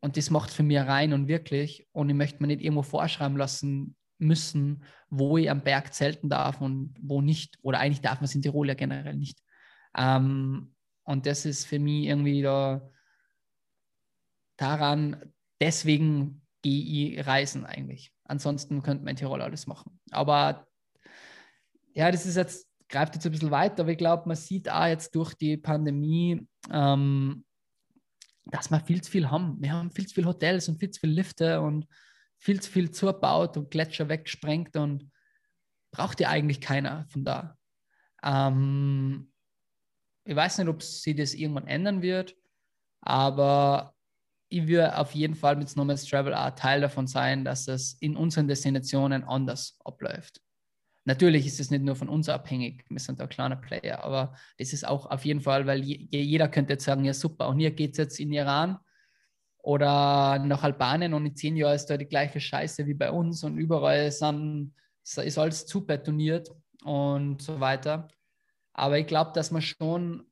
und 0.00 0.16
das 0.16 0.30
macht 0.30 0.50
für 0.50 0.62
mich 0.62 0.78
rein 0.78 1.12
und 1.12 1.28
wirklich. 1.28 1.86
Und 1.92 2.08
ich 2.08 2.16
möchte 2.16 2.40
mir 2.40 2.48
nicht 2.48 2.62
irgendwo 2.62 2.82
vorschreiben 2.82 3.36
lassen 3.36 3.94
müssen, 4.18 4.84
wo 5.10 5.36
ich 5.36 5.50
am 5.50 5.62
Berg 5.62 5.92
zelten 5.92 6.30
darf 6.30 6.60
und 6.60 6.94
wo 7.00 7.20
nicht. 7.20 7.58
Oder 7.62 7.80
eigentlich 7.80 8.00
darf 8.00 8.16
man 8.16 8.24
es 8.24 8.34
in 8.34 8.42
Tirol 8.42 8.68
ja 8.68 8.74
generell 8.74 9.16
nicht. 9.16 9.38
Ähm, 9.96 10.74
und 11.04 11.26
das 11.26 11.44
ist 11.44 11.66
für 11.66 11.78
mich 11.78 12.06
irgendwie 12.06 12.42
da 12.42 12.88
daran, 14.56 15.32
deswegen 15.60 16.41
gehe 16.62 17.14
ich 17.14 17.26
reisen 17.26 17.66
eigentlich. 17.66 18.12
Ansonsten 18.24 18.82
könnte 18.82 19.04
man 19.04 19.12
in 19.12 19.16
Tirol 19.16 19.42
alles 19.42 19.66
machen. 19.66 20.00
Aber 20.10 20.66
ja, 21.94 22.10
das 22.10 22.24
ist 22.24 22.36
jetzt, 22.36 22.66
greift 22.88 23.14
jetzt 23.14 23.26
ein 23.26 23.32
bisschen 23.32 23.50
weiter, 23.50 23.82
aber 23.82 23.90
ich 23.90 23.98
glaube, 23.98 24.26
man 24.26 24.36
sieht 24.36 24.70
auch 24.70 24.86
jetzt 24.86 25.14
durch 25.14 25.34
die 25.34 25.56
Pandemie, 25.56 26.46
ähm, 26.70 27.44
dass 28.46 28.70
wir 28.70 28.80
viel 28.80 29.02
zu 29.02 29.10
viel 29.10 29.30
haben. 29.30 29.60
Wir 29.60 29.72
haben 29.72 29.90
viel 29.90 30.06
zu 30.06 30.14
viele 30.14 30.28
Hotels 30.28 30.68
und 30.68 30.78
viel 30.78 30.90
zu 30.90 31.00
viele 31.00 31.14
Lifte 31.14 31.60
und 31.60 31.86
viel 32.38 32.60
zu 32.60 32.70
viel 32.70 32.90
zugebaut 32.90 33.56
und 33.56 33.70
Gletscher 33.70 34.08
weggesprengt 34.08 34.76
und 34.76 35.10
braucht 35.92 36.20
ja 36.20 36.28
eigentlich 36.28 36.60
keiner 36.60 37.06
von 37.08 37.24
da. 37.24 37.56
Ähm, 38.22 39.32
ich 40.24 40.34
weiß 40.34 40.58
nicht, 40.58 40.68
ob 40.68 40.82
sich 40.82 41.16
das 41.16 41.34
irgendwann 41.34 41.66
ändern 41.66 42.02
wird, 42.02 42.34
aber 43.00 43.94
ich 44.52 44.68
würde 44.68 44.98
auf 44.98 45.14
jeden 45.14 45.34
Fall 45.34 45.56
mit 45.56 45.74
Nomads 45.76 46.04
Travel 46.04 46.34
auch 46.34 46.50
Teil 46.50 46.82
davon 46.82 47.06
sein, 47.06 47.44
dass 47.44 47.68
es 47.68 47.94
in 48.00 48.16
unseren 48.16 48.48
Destinationen 48.48 49.24
anders 49.24 49.78
abläuft. 49.84 50.40
Natürlich 51.04 51.46
ist 51.46 51.58
es 51.58 51.70
nicht 51.70 51.82
nur 51.82 51.96
von 51.96 52.08
uns 52.08 52.28
abhängig, 52.28 52.84
wir 52.88 53.00
sind 53.00 53.20
ein 53.20 53.28
kleiner 53.28 53.56
Player, 53.56 54.04
aber 54.04 54.36
das 54.58 54.72
ist 54.72 54.86
auch 54.86 55.06
auf 55.06 55.24
jeden 55.24 55.40
Fall, 55.40 55.66
weil 55.66 55.80
jeder 55.82 56.48
könnte 56.48 56.74
jetzt 56.74 56.84
sagen, 56.84 57.04
ja 57.04 57.14
super, 57.14 57.48
und 57.48 57.58
hier 57.58 57.72
geht 57.72 57.92
es 57.92 57.98
jetzt 57.98 58.20
in 58.20 58.32
Iran 58.32 58.78
oder 59.58 60.38
nach 60.38 60.62
Albanien 60.62 61.14
und 61.14 61.26
in 61.26 61.34
zehn 61.34 61.56
Jahren 61.56 61.74
ist 61.74 61.86
da 61.86 61.96
die 61.96 62.06
gleiche 62.06 62.38
Scheiße 62.38 62.86
wie 62.86 62.94
bei 62.94 63.10
uns 63.10 63.42
und 63.42 63.56
überall 63.56 64.12
sind, 64.12 64.74
ist 65.02 65.38
alles 65.38 65.66
zu 65.66 65.84
betoniert 65.84 66.50
und 66.84 67.42
so 67.42 67.58
weiter. 67.58 68.08
Aber 68.74 68.98
ich 68.98 69.06
glaube, 69.06 69.32
dass 69.34 69.50
man 69.50 69.62
schon 69.62 70.24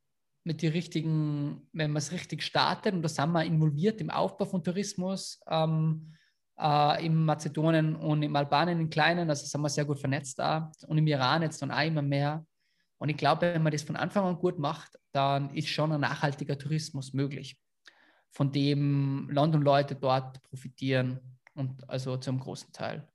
mit 0.50 0.62
den 0.62 0.72
richtigen, 0.72 1.68
wenn 1.72 1.92
man 1.92 1.98
es 1.98 2.10
richtig 2.10 2.42
startet, 2.42 2.92
und 2.92 3.02
da 3.02 3.08
sind 3.08 3.30
wir 3.30 3.44
involviert 3.44 4.00
im 4.00 4.10
Aufbau 4.10 4.46
von 4.46 4.64
Tourismus, 4.64 5.40
ähm, 5.48 6.12
äh, 6.58 7.06
in 7.06 7.24
Mazedonien 7.24 7.94
und 7.94 8.24
im 8.24 8.34
Albanien 8.34 8.80
in 8.80 8.90
kleinen, 8.90 9.30
also 9.30 9.46
sind 9.46 9.60
wir 9.60 9.68
sehr 9.68 9.84
gut 9.84 10.00
vernetzt 10.00 10.40
da 10.40 10.72
und 10.88 10.98
im 10.98 11.06
Iran 11.06 11.42
jetzt 11.42 11.62
dann 11.62 11.70
auch 11.70 11.86
immer 11.86 12.02
mehr. 12.02 12.44
Und 12.98 13.10
ich 13.10 13.16
glaube, 13.16 13.42
wenn 13.42 13.62
man 13.62 13.70
das 13.70 13.82
von 13.82 13.94
Anfang 13.94 14.24
an 14.24 14.40
gut 14.40 14.58
macht, 14.58 14.98
dann 15.12 15.54
ist 15.54 15.68
schon 15.68 15.92
ein 15.92 16.00
nachhaltiger 16.00 16.58
Tourismus 16.58 17.12
möglich, 17.12 17.56
von 18.32 18.50
dem 18.50 19.30
Land 19.30 19.54
und 19.54 19.62
Leute 19.62 19.94
dort 19.94 20.42
profitieren 20.42 21.20
und 21.54 21.88
also 21.88 22.16
zum 22.16 22.40
großen 22.40 22.72
Teil. 22.72 23.08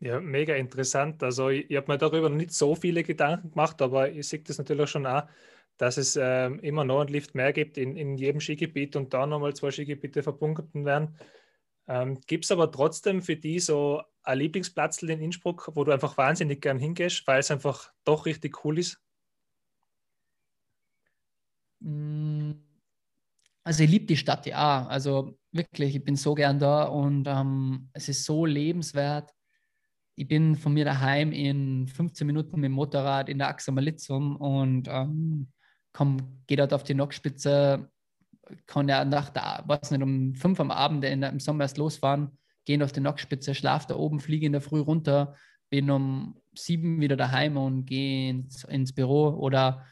Ja, 0.00 0.20
mega 0.20 0.54
interessant. 0.54 1.22
Also 1.24 1.48
ich, 1.48 1.68
ich 1.70 1.76
habe 1.76 1.90
mir 1.90 1.98
darüber 1.98 2.28
nicht 2.28 2.52
so 2.52 2.74
viele 2.76 3.02
Gedanken 3.02 3.50
gemacht, 3.50 3.82
aber 3.82 4.10
ich 4.12 4.28
sehe 4.28 4.38
das 4.40 4.58
natürlich 4.58 4.88
schon 4.90 5.06
auch, 5.06 5.24
dass 5.76 5.96
es 5.96 6.14
äh, 6.16 6.46
immer 6.46 6.84
noch 6.84 7.00
einen 7.00 7.08
Lift 7.08 7.34
mehr 7.34 7.52
gibt 7.52 7.76
in, 7.78 7.96
in 7.96 8.16
jedem 8.16 8.40
Skigebiet 8.40 8.94
und 8.96 9.12
da 9.12 9.26
nochmal 9.26 9.54
zwei 9.54 9.70
Skigebiete 9.72 10.22
verbunden 10.22 10.84
werden. 10.84 11.16
Ähm, 11.88 12.20
Gibt 12.26 12.44
es 12.44 12.52
aber 12.52 12.70
trotzdem 12.72 13.22
für 13.22 13.36
die 13.36 13.60
so 13.60 14.02
ein 14.22 14.38
Lieblingsplatz 14.38 15.02
in 15.02 15.20
Innsbruck, 15.20 15.70
wo 15.74 15.84
du 15.84 15.92
einfach 15.92 16.16
wahnsinnig 16.18 16.60
gern 16.62 16.78
hingehst, 16.78 17.26
weil 17.26 17.40
es 17.40 17.50
einfach 17.50 17.92
doch 18.04 18.26
richtig 18.26 18.64
cool 18.64 18.78
ist? 18.78 19.00
Mm, 21.82 22.52
also 23.64 23.82
ich 23.84 23.90
liebe 23.90 24.06
die 24.06 24.16
Stadt 24.16 24.46
ja, 24.46 24.86
also 24.86 25.38
wirklich, 25.52 25.94
ich 25.96 26.04
bin 26.04 26.16
so 26.16 26.34
gern 26.34 26.58
da 26.58 26.84
und 26.84 27.26
ähm, 27.28 27.90
es 27.92 28.08
ist 28.08 28.24
so 28.24 28.46
lebenswert. 28.46 29.34
Ich 30.18 30.26
bin 30.26 30.56
von 30.56 30.74
mir 30.74 30.84
daheim 30.84 31.30
in 31.30 31.86
15 31.86 32.26
Minuten 32.26 32.56
mit 32.56 32.64
dem 32.64 32.72
Motorrad 32.72 33.28
in 33.28 33.38
der 33.38 33.46
Axamalitzum 33.46 34.34
und 34.34 34.88
ähm, 34.88 35.46
komm, 35.92 36.42
gehe 36.48 36.56
dort 36.56 36.72
auf 36.72 36.82
die 36.82 36.94
Nockspitze, 36.94 37.88
kann 38.66 38.88
ja 38.88 39.04
nach 39.04 39.30
der, 39.30 39.62
weiß 39.64 39.92
nicht, 39.92 40.02
um 40.02 40.34
fünf 40.34 40.58
am 40.58 40.72
Abend 40.72 41.04
in, 41.04 41.22
im 41.22 41.38
Sommer 41.38 41.62
erst 41.62 41.78
losfahren, 41.78 42.36
gehen 42.64 42.82
auf 42.82 42.90
die 42.90 42.98
Nockspitze, 42.98 43.54
schlaf 43.54 43.86
da 43.86 43.94
oben, 43.94 44.18
fliege 44.18 44.44
in 44.44 44.50
der 44.50 44.60
Früh 44.60 44.80
runter, 44.80 45.36
bin 45.70 45.88
um 45.88 46.36
sieben 46.52 47.00
wieder 47.00 47.16
daheim 47.16 47.56
und 47.56 47.84
gehe 47.84 48.30
ins, 48.30 48.64
ins 48.64 48.92
Büro 48.92 49.28
oder 49.28 49.86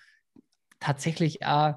tatsächlich 0.80 1.46
auch 1.46 1.76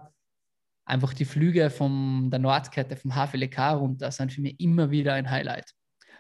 einfach 0.85 1.13
die 1.13 1.25
Flüge 1.25 1.69
von 1.69 2.31
der 2.31 2.39
Nordkette, 2.39 2.95
vom 2.95 3.13
HVLK 3.13 3.73
runter, 3.73 4.09
sind 4.09 4.33
für 4.33 4.41
mich 4.41 4.59
immer 4.59 4.89
wieder 4.89 5.13
ein 5.13 5.29
Highlight. 5.29 5.75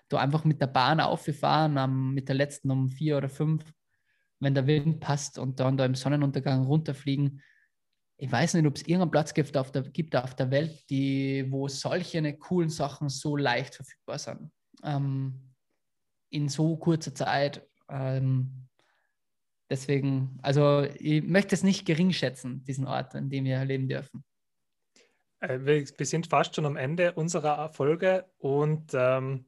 Da 0.09 0.17
einfach 0.17 0.43
mit 0.43 0.59
der 0.59 0.67
Bahn 0.67 0.99
aufgefahren, 0.99 1.77
um, 1.77 2.13
mit 2.13 2.27
der 2.27 2.35
letzten 2.35 2.71
um 2.71 2.89
vier 2.89 3.17
oder 3.17 3.29
fünf, 3.29 3.63
wenn 4.39 4.55
der 4.55 4.67
Wind 4.67 4.99
passt 4.99 5.37
und 5.37 5.59
dann 5.59 5.77
da 5.77 5.85
im 5.85 5.95
Sonnenuntergang 5.95 6.65
runterfliegen, 6.65 7.41
ich 8.21 8.29
weiß 8.29 8.55
nicht, 8.55 8.65
ob 8.67 8.75
es 8.75 8.81
irgendeinen 8.81 9.11
Platz 9.11 9.33
gibt 9.33 9.55
auf, 9.55 9.71
der, 9.71 9.83
gibt 9.83 10.13
auf 10.13 10.35
der 10.35 10.51
Welt, 10.51 10.89
die, 10.89 11.45
wo 11.49 11.69
solche 11.69 12.21
coolen 12.37 12.69
Sachen 12.69 13.07
so 13.07 13.37
leicht 13.37 13.75
verfügbar 13.75 14.19
sind. 14.19 14.51
Ähm, 14.83 15.55
in 16.29 16.49
so 16.49 16.75
kurzer 16.75 17.15
Zeit. 17.15 17.65
Ähm, 17.89 18.67
deswegen, 19.69 20.37
also 20.41 20.85
ich 20.99 21.23
möchte 21.23 21.55
es 21.55 21.63
nicht 21.63 21.85
gering 21.85 22.11
schätzen, 22.11 22.63
diesen 22.65 22.85
Ort, 22.85 23.15
an 23.15 23.29
dem 23.29 23.45
wir 23.45 23.63
leben 23.63 23.87
dürfen. 23.87 24.25
Äh, 25.39 25.59
wir, 25.61 25.87
wir 25.87 26.05
sind 26.05 26.27
fast 26.27 26.55
schon 26.55 26.65
am 26.65 26.75
Ende 26.75 27.13
unserer 27.13 27.69
Folge 27.69 28.25
und 28.37 28.91
ähm, 28.93 29.45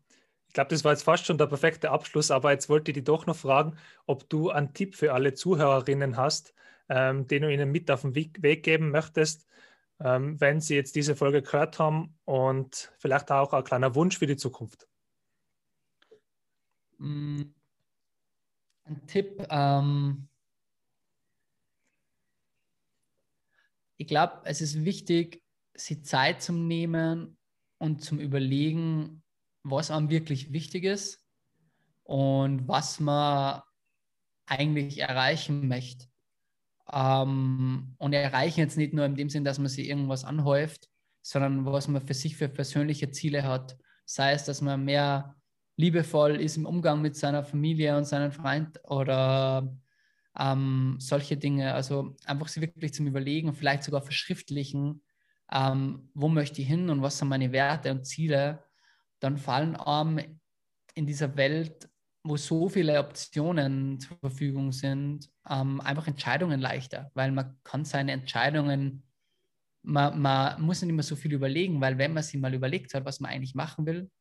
ich 0.51 0.53
glaube, 0.53 0.69
das 0.71 0.83
war 0.83 0.91
jetzt 0.91 1.03
fast 1.03 1.25
schon 1.25 1.37
der 1.37 1.45
perfekte 1.45 1.91
Abschluss, 1.91 2.29
aber 2.29 2.51
jetzt 2.51 2.67
wollte 2.67 2.91
ich 2.91 2.95
dich 2.95 3.05
doch 3.05 3.25
noch 3.25 3.37
fragen, 3.37 3.77
ob 4.05 4.27
du 4.27 4.49
einen 4.49 4.73
Tipp 4.73 4.95
für 4.95 5.13
alle 5.13 5.33
Zuhörerinnen 5.33 6.17
hast, 6.17 6.53
ähm, 6.89 7.25
den 7.25 7.43
du 7.43 7.53
ihnen 7.53 7.71
mit 7.71 7.89
auf 7.89 8.01
den 8.01 8.15
Weg 8.15 8.63
geben 8.63 8.91
möchtest, 8.91 9.47
ähm, 10.01 10.41
wenn 10.41 10.59
sie 10.59 10.75
jetzt 10.75 10.97
diese 10.97 11.15
Folge 11.15 11.41
gehört 11.41 11.79
haben 11.79 12.17
und 12.25 12.91
vielleicht 12.99 13.31
auch 13.31 13.53
ein 13.53 13.63
kleiner 13.63 13.95
Wunsch 13.95 14.19
für 14.19 14.27
die 14.27 14.35
Zukunft? 14.35 14.89
Mm, 16.97 17.43
ein 18.83 19.07
Tipp. 19.07 19.47
Ähm, 19.49 20.27
ich 23.95 24.07
glaube, 24.07 24.41
es 24.43 24.59
ist 24.59 24.83
wichtig, 24.83 25.41
sich 25.75 26.03
Zeit 26.03 26.41
zu 26.41 26.51
nehmen 26.51 27.37
und 27.77 28.03
zum 28.03 28.19
Überlegen, 28.19 29.23
was 29.63 29.91
einem 29.91 30.09
wirklich 30.09 30.51
wichtig 30.51 30.83
ist 30.83 31.25
und 32.03 32.67
was 32.67 32.99
man 32.99 33.61
eigentlich 34.45 34.99
erreichen 34.99 35.67
möchte. 35.67 36.07
Ähm, 36.91 37.95
und 37.97 38.13
erreichen 38.13 38.59
jetzt 38.59 38.77
nicht 38.77 38.93
nur 38.93 39.05
in 39.05 39.15
dem 39.15 39.29
Sinn, 39.29 39.45
dass 39.45 39.59
man 39.59 39.69
sich 39.69 39.87
irgendwas 39.87 40.25
anhäuft, 40.25 40.89
sondern 41.21 41.65
was 41.65 41.87
man 41.87 42.01
für 42.01 42.13
sich 42.13 42.35
für 42.35 42.49
persönliche 42.49 43.11
Ziele 43.11 43.43
hat. 43.43 43.77
Sei 44.05 44.33
es, 44.33 44.43
dass 44.43 44.61
man 44.61 44.83
mehr 44.83 45.35
liebevoll 45.77 46.35
ist 46.35 46.57
im 46.57 46.65
Umgang 46.65 47.01
mit 47.01 47.15
seiner 47.15 47.43
Familie 47.43 47.95
und 47.97 48.05
seinem 48.05 48.31
Freund 48.31 48.79
oder 48.83 49.73
ähm, 50.37 50.97
solche 50.99 51.37
Dinge. 51.37 51.73
Also 51.73 52.15
einfach 52.25 52.47
sie 52.47 52.61
wirklich 52.61 52.93
zum 52.93 53.07
Überlegen, 53.07 53.53
vielleicht 53.53 53.83
sogar 53.83 54.01
verschriftlichen, 54.01 55.01
ähm, 55.51 56.09
wo 56.13 56.27
möchte 56.27 56.61
ich 56.61 56.67
hin 56.67 56.89
und 56.89 57.01
was 57.01 57.17
sind 57.17 57.29
meine 57.29 57.51
Werte 57.51 57.91
und 57.91 58.05
Ziele. 58.05 58.63
Dann 59.21 59.37
fallen 59.37 59.75
einem 59.75 60.39
in 60.93 61.05
dieser 61.05 61.37
Welt, 61.37 61.89
wo 62.23 62.37
so 62.37 62.69
viele 62.69 62.99
Optionen 62.99 63.99
zur 63.99 64.17
Verfügung 64.17 64.71
sind, 64.71 65.29
ähm, 65.49 65.79
einfach 65.81 66.07
Entscheidungen 66.07 66.59
leichter, 66.59 67.09
weil 67.13 67.31
man 67.31 67.57
kann 67.63 67.85
seine 67.85 68.11
Entscheidungen, 68.11 69.03
man, 69.83 70.21
man 70.21 70.61
muss 70.61 70.81
nicht 70.81 70.89
immer 70.89 71.03
so 71.03 71.15
viel 71.15 71.33
überlegen, 71.33 71.81
weil 71.81 71.97
wenn 71.97 72.13
man 72.13 72.23
sich 72.23 72.39
mal 72.39 72.53
überlegt 72.53 72.93
hat, 72.93 73.05
was 73.05 73.19
man 73.19 73.31
eigentlich 73.31 73.55
machen 73.55 73.85
will, 73.85 74.11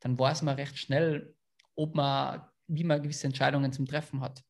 dann 0.00 0.18
weiß 0.18 0.42
man 0.42 0.56
recht 0.56 0.78
schnell, 0.78 1.34
ob 1.74 1.94
man, 1.94 2.42
wie 2.68 2.84
man 2.84 3.02
gewisse 3.02 3.26
Entscheidungen 3.26 3.72
zum 3.72 3.86
Treffen 3.86 4.20
hat. 4.20 4.42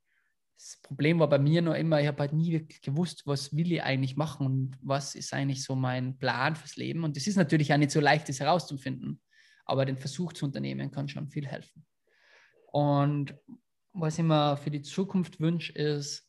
Das 0.57 0.79
Problem 0.83 1.19
war 1.19 1.29
bei 1.29 1.39
mir 1.39 1.63
noch 1.63 1.75
immer, 1.75 2.01
ich 2.03 2.07
habe 2.07 2.21
halt 2.21 2.35
nie 2.35 2.53
wirklich 2.53 2.83
gewusst, 2.83 3.27
was 3.27 3.57
will 3.57 3.73
ich 3.73 3.83
eigentlich 3.83 4.17
machen 4.17 4.47
und 4.47 4.79
was 4.83 5.15
ist 5.15 5.33
eigentlich 5.33 5.65
so 5.65 5.75
mein 5.75 6.19
Plan 6.19 6.55
fürs 6.55 6.77
Leben. 6.77 7.03
Und 7.03 7.17
es 7.17 7.27
ist 7.27 7.37
natürlich 7.37 7.73
auch 7.73 7.79
nicht 7.79 7.93
so 7.93 8.01
leicht, 8.01 8.29
das 8.29 8.41
herauszufinden, 8.41 9.23
aber 9.65 9.85
den 9.85 9.97
Versuch 9.97 10.33
zu 10.33 10.47
unternehmen 10.47 10.91
kann 10.91 11.09
schon 11.09 11.29
viel 11.29 11.47
helfen. 11.47 11.85
Und 12.67 13.35
was 13.93 14.19
ich 14.19 14.25
mir 14.25 14.57
für 14.57 14.71
die 14.71 14.83
Zukunft 14.83 15.41
wünsche, 15.41 15.73
ist, 15.73 16.29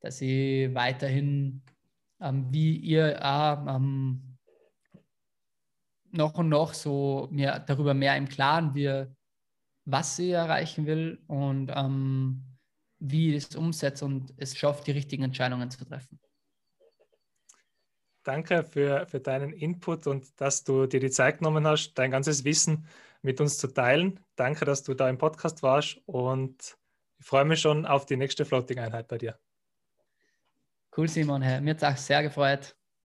dass 0.00 0.20
ich 0.20 0.74
weiterhin, 0.74 1.62
ähm, 2.20 2.46
wie 2.50 2.76
ihr 2.76 3.18
auch 3.22 3.76
ähm, 3.76 4.38
noch 6.12 6.34
und 6.34 6.48
noch 6.48 6.74
so 6.74 7.28
mir 7.30 7.62
darüber 7.66 7.94
mehr 7.94 8.16
im 8.16 8.28
Klaren 8.28 8.74
wird, 8.74 9.14
was 9.84 10.18
ich 10.18 10.30
erreichen 10.30 10.86
will 10.86 11.22
und 11.26 11.70
ähm, 11.74 12.42
wie 12.98 13.34
ich 13.34 13.44
es 13.44 13.56
umsetze 13.56 14.04
und 14.04 14.32
es 14.36 14.56
schafft, 14.56 14.86
die 14.86 14.92
richtigen 14.92 15.24
Entscheidungen 15.24 15.70
zu 15.70 15.84
treffen. 15.84 16.18
Danke 18.26 18.64
für, 18.64 19.06
für 19.06 19.20
deinen 19.20 19.52
Input 19.52 20.08
und 20.08 20.40
dass 20.40 20.64
du 20.64 20.86
dir 20.86 20.98
die 20.98 21.10
Zeit 21.10 21.38
genommen 21.38 21.64
hast, 21.64 21.94
dein 21.94 22.10
ganzes 22.10 22.44
Wissen 22.44 22.88
mit 23.22 23.40
uns 23.40 23.56
zu 23.56 23.68
teilen. 23.68 24.18
Danke, 24.34 24.64
dass 24.64 24.82
du 24.82 24.94
da 24.94 25.08
im 25.08 25.16
Podcast 25.16 25.62
warst 25.62 26.00
und 26.06 26.76
ich 27.18 27.24
freue 27.24 27.44
mich 27.44 27.60
schon 27.60 27.86
auf 27.86 28.04
die 28.04 28.16
nächste 28.16 28.44
Floating-Einheit 28.44 29.06
bei 29.06 29.18
dir. 29.18 29.38
Cool, 30.96 31.06
Simon. 31.08 31.40
Mir 31.40 31.70
hat 31.70 31.76
es 31.76 31.84
auch 31.84 31.96
sehr 31.96 32.22
gefreut. 32.24 32.74